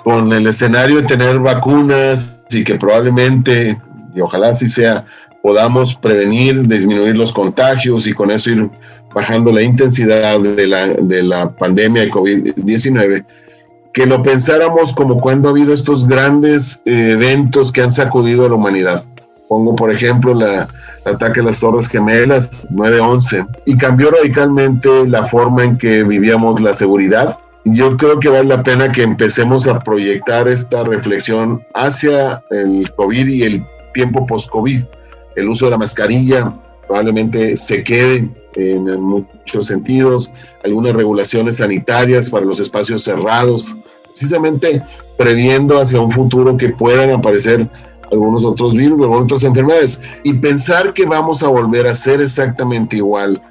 con 0.03 0.31
el 0.31 0.45
escenario 0.45 0.97
de 0.97 1.07
tener 1.07 1.39
vacunas 1.39 2.45
y 2.51 2.63
que 2.63 2.75
probablemente, 2.75 3.79
y 4.13 4.21
ojalá 4.21 4.49
así 4.49 4.67
sea, 4.67 5.05
podamos 5.41 5.95
prevenir, 5.95 6.67
disminuir 6.67 7.17
los 7.17 7.33
contagios 7.33 8.05
y 8.05 8.13
con 8.13 8.29
eso 8.29 8.51
ir 8.51 8.69
bajando 9.13 9.51
la 9.51 9.61
intensidad 9.61 10.39
de 10.39 10.67
la, 10.67 10.87
de 10.87 11.23
la 11.23 11.49
pandemia 11.49 12.03
de 12.03 12.11
COVID-19, 12.11 13.25
que 13.93 14.05
lo 14.05 14.21
pensáramos 14.21 14.93
como 14.93 15.19
cuando 15.19 15.47
ha 15.47 15.51
habido 15.51 15.73
estos 15.73 16.07
grandes 16.07 16.81
eh, 16.85 17.11
eventos 17.11 17.71
que 17.71 17.81
han 17.81 17.91
sacudido 17.91 18.45
a 18.45 18.49
la 18.49 18.55
humanidad. 18.55 19.05
Pongo, 19.47 19.75
por 19.75 19.91
ejemplo, 19.91 20.31
el 20.31 20.65
ataque 21.05 21.41
a 21.41 21.43
las 21.43 21.59
Torres 21.59 21.87
Gemelas 21.87 22.67
9-11 22.71 23.47
y 23.65 23.77
cambió 23.77 24.09
radicalmente 24.09 25.07
la 25.07 25.23
forma 25.23 25.63
en 25.63 25.77
que 25.77 26.03
vivíamos 26.03 26.59
la 26.59 26.73
seguridad. 26.73 27.37
Yo 27.65 27.95
creo 27.95 28.19
que 28.19 28.29
vale 28.29 28.45
la 28.45 28.63
pena 28.63 28.91
que 28.91 29.03
empecemos 29.03 29.67
a 29.67 29.79
proyectar 29.79 30.47
esta 30.47 30.83
reflexión 30.83 31.61
hacia 31.75 32.43
el 32.49 32.91
COVID 32.95 33.27
y 33.27 33.43
el 33.43 33.65
tiempo 33.93 34.25
post-COVID. 34.25 34.83
El 35.35 35.49
uso 35.49 35.65
de 35.65 35.71
la 35.71 35.77
mascarilla, 35.77 36.51
probablemente 36.93 37.57
se 37.57 37.83
quede 37.83 38.29
en 38.55 39.01
muchos 39.01 39.65
sentidos, 39.65 40.31
algunas 40.63 40.93
regulaciones 40.93 41.57
sanitarias 41.57 42.29
para 42.29 42.45
los 42.45 42.59
espacios 42.59 43.03
cerrados, 43.03 43.75
precisamente 44.09 44.79
previendo 45.17 45.79
hacia 45.79 45.99
un 45.99 46.11
futuro 46.11 46.55
que 46.55 46.69
puedan 46.69 47.09
aparecer 47.09 47.67
algunos 48.11 48.45
otros 48.45 48.75
virus, 48.75 49.01
algunas 49.01 49.23
otras 49.23 49.41
enfermedades, 49.41 50.03
y 50.23 50.33
pensar 50.33 50.93
que 50.93 51.07
vamos 51.07 51.41
a 51.41 51.47
volver 51.47 51.87
a 51.87 51.95
ser 51.95 52.21
exactamente 52.21 52.97
igual 52.97 53.41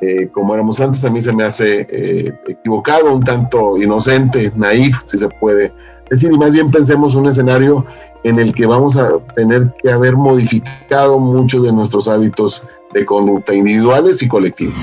eh, 0.00 0.28
como 0.32 0.54
éramos 0.54 0.80
antes, 0.80 1.04
a 1.04 1.10
mí 1.10 1.20
se 1.20 1.32
me 1.32 1.44
hace 1.44 1.86
eh, 1.90 2.34
equivocado, 2.48 3.12
un 3.12 3.22
tanto 3.22 3.76
inocente, 3.76 4.52
naif, 4.56 4.96
si 5.04 5.18
se 5.18 5.28
puede 5.28 5.72
decir, 6.10 6.32
y 6.32 6.38
más 6.38 6.50
bien 6.50 6.70
pensemos 6.70 7.14
un 7.14 7.26
escenario 7.26 7.84
en 8.24 8.38
el 8.38 8.54
que 8.54 8.66
vamos 8.66 8.96
a 8.96 9.18
tener 9.34 9.72
que 9.82 9.90
haber 9.90 10.16
modificado 10.16 11.18
muchos 11.18 11.62
de 11.62 11.72
nuestros 11.72 12.08
hábitos 12.08 12.62
de 12.92 13.04
conducta 13.04 13.54
individuales 13.54 14.22
y 14.22 14.28
colectivos. 14.28 14.74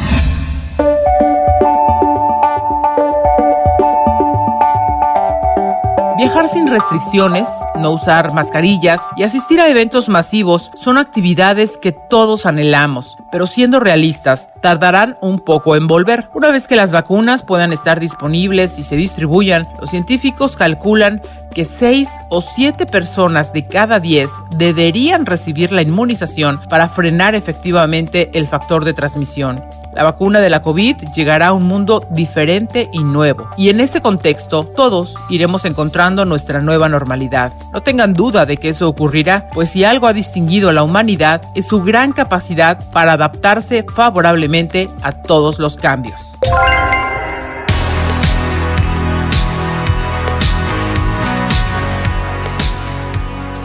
Viajar 6.27 6.49
sin 6.49 6.67
restricciones, 6.67 7.47
no 7.79 7.91
usar 7.91 8.33
mascarillas 8.33 8.99
y 9.15 9.23
asistir 9.23 9.61
a 9.61 9.69
eventos 9.69 10.09
masivos 10.09 10.71
son 10.75 10.97
actividades 10.97 11.77
que 11.77 11.93
todos 11.93 12.45
anhelamos, 12.45 13.15
pero 13.31 13.47
siendo 13.47 13.79
realistas, 13.79 14.49
tardarán 14.59 15.17
un 15.21 15.39
poco 15.39 15.77
en 15.77 15.87
volver. 15.87 16.27
Una 16.33 16.51
vez 16.51 16.67
que 16.67 16.75
las 16.75 16.91
vacunas 16.91 17.43
puedan 17.43 17.71
estar 17.71 18.01
disponibles 18.01 18.77
y 18.77 18.83
se 18.83 18.97
distribuyan, 18.97 19.69
los 19.79 19.89
científicos 19.89 20.57
calculan 20.57 21.21
que 21.53 21.65
6 21.65 22.09
o 22.29 22.41
7 22.41 22.85
personas 22.85 23.53
de 23.53 23.65
cada 23.65 23.99
10 23.99 24.29
deberían 24.57 25.25
recibir 25.25 25.71
la 25.71 25.81
inmunización 25.81 26.59
para 26.69 26.89
frenar 26.89 27.35
efectivamente 27.35 28.29
el 28.33 28.47
factor 28.47 28.85
de 28.85 28.93
transmisión. 28.93 29.63
La 29.97 30.03
vacuna 30.03 30.41
de 30.41 30.51
la 30.51 30.61
COVID 30.61 30.95
llegará 31.15 31.47
a 31.47 31.53
un 31.53 31.65
mundo 31.65 32.05
diferente 32.11 32.87
y 32.93 33.03
nuevo. 33.03 33.49
Y 33.57 33.69
en 33.69 33.79
ese 33.79 33.99
contexto, 33.99 34.63
todos 34.63 35.15
iremos 35.27 35.65
encontrando 35.65 36.23
nuestra 36.23 36.61
nueva 36.61 36.87
normalidad. 36.87 37.51
No 37.73 37.81
tengan 37.81 38.13
duda 38.13 38.45
de 38.45 38.57
que 38.57 38.69
eso 38.69 38.87
ocurrirá, 38.87 39.49
pues 39.53 39.71
si 39.71 39.83
algo 39.83 40.05
ha 40.05 40.13
distinguido 40.13 40.69
a 40.69 40.73
la 40.73 40.83
humanidad 40.83 41.41
es 41.55 41.65
su 41.65 41.81
gran 41.81 42.13
capacidad 42.13 42.77
para 42.91 43.13
adaptarse 43.13 43.83
favorablemente 43.83 44.87
a 45.01 45.13
todos 45.13 45.57
los 45.57 45.77
cambios. 45.77 46.37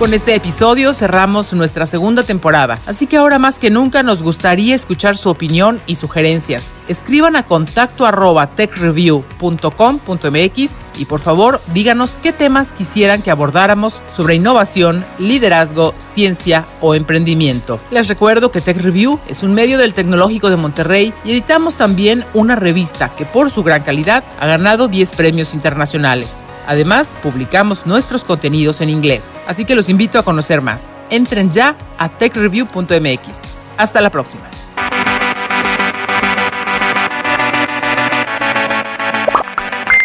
Con 0.02 0.14
este 0.14 0.34
episodio 0.34 0.92
cerramos 0.94 1.52
nuestra 1.52 1.86
segunda 1.86 2.24
temporada, 2.24 2.76
así 2.86 3.06
que 3.06 3.18
ahora 3.18 3.38
más 3.38 3.60
que 3.60 3.70
nunca 3.70 4.02
nos 4.02 4.24
gustaría 4.24 4.74
escuchar 4.74 5.16
su 5.16 5.28
opinión 5.28 5.80
y 5.86 5.94
sugerencias. 5.94 6.74
Escriban 6.88 7.36
a 7.36 7.46
contacto 7.46 8.04
arroba 8.04 8.48
techreview.com.mx 8.48 10.78
y 10.98 11.04
por 11.04 11.20
favor 11.20 11.60
díganos 11.72 12.18
qué 12.20 12.32
temas 12.32 12.72
quisieran 12.72 13.22
que 13.22 13.30
abordáramos 13.30 14.02
sobre 14.16 14.34
innovación, 14.34 15.06
liderazgo, 15.20 15.94
ciencia 16.00 16.66
o 16.80 16.96
emprendimiento. 16.96 17.78
Les 17.92 18.08
recuerdo 18.08 18.50
que 18.50 18.60
Tech 18.60 18.78
Review 18.78 19.20
es 19.28 19.44
un 19.44 19.54
medio 19.54 19.78
del 19.78 19.94
Tecnológico 19.94 20.50
de 20.50 20.56
Monterrey 20.56 21.14
y 21.24 21.30
editamos 21.30 21.76
también 21.76 22.24
una 22.34 22.56
revista 22.56 23.14
que 23.14 23.24
por 23.24 23.52
su 23.52 23.62
gran 23.62 23.84
calidad 23.84 24.24
ha 24.40 24.48
ganado 24.48 24.88
10 24.88 25.12
premios 25.12 25.54
internacionales. 25.54 26.42
Además, 26.66 27.16
publicamos 27.22 27.86
nuestros 27.86 28.22
contenidos 28.24 28.80
en 28.80 28.90
inglés, 28.90 29.22
así 29.46 29.64
que 29.64 29.74
los 29.74 29.88
invito 29.88 30.18
a 30.18 30.22
conocer 30.22 30.60
más. 30.60 30.92
Entren 31.10 31.52
ya 31.52 31.76
a 31.98 32.08
techreview.mx. 32.08 33.40
Hasta 33.76 34.00
la 34.00 34.10
próxima. 34.10 34.44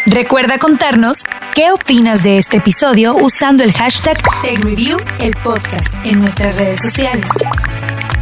Recuerda 0.08 0.58
contarnos 0.58 1.22
qué 1.54 1.72
opinas 1.72 2.24
de 2.24 2.38
este 2.38 2.58
episodio 2.58 3.14
usando 3.16 3.64
el 3.64 3.72
hashtag 3.74 4.18
TechReview, 4.42 4.98
el 5.20 5.36
podcast, 5.44 5.94
en 6.06 6.22
nuestras 6.22 6.56
redes 6.56 6.82
sociales. 6.82 7.30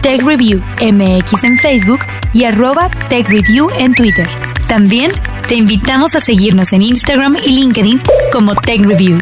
TechReview 0.02 0.62
MX 0.82 1.44
en 1.44 1.58
Facebook 1.60 2.00
y 2.34 2.44
arroba 2.44 2.90
TechReview 3.10 3.70
en 3.78 3.94
Twitter. 3.94 4.28
También 4.68 5.12
te 5.48 5.56
invitamos 5.56 6.16
a 6.16 6.20
seguirnos 6.20 6.74
en 6.74 6.82
Instagram 6.82 7.38
y 7.46 7.52
LinkedIn 7.52 8.02
como 8.32 8.56
Tech 8.56 8.82
Review. 8.82 9.20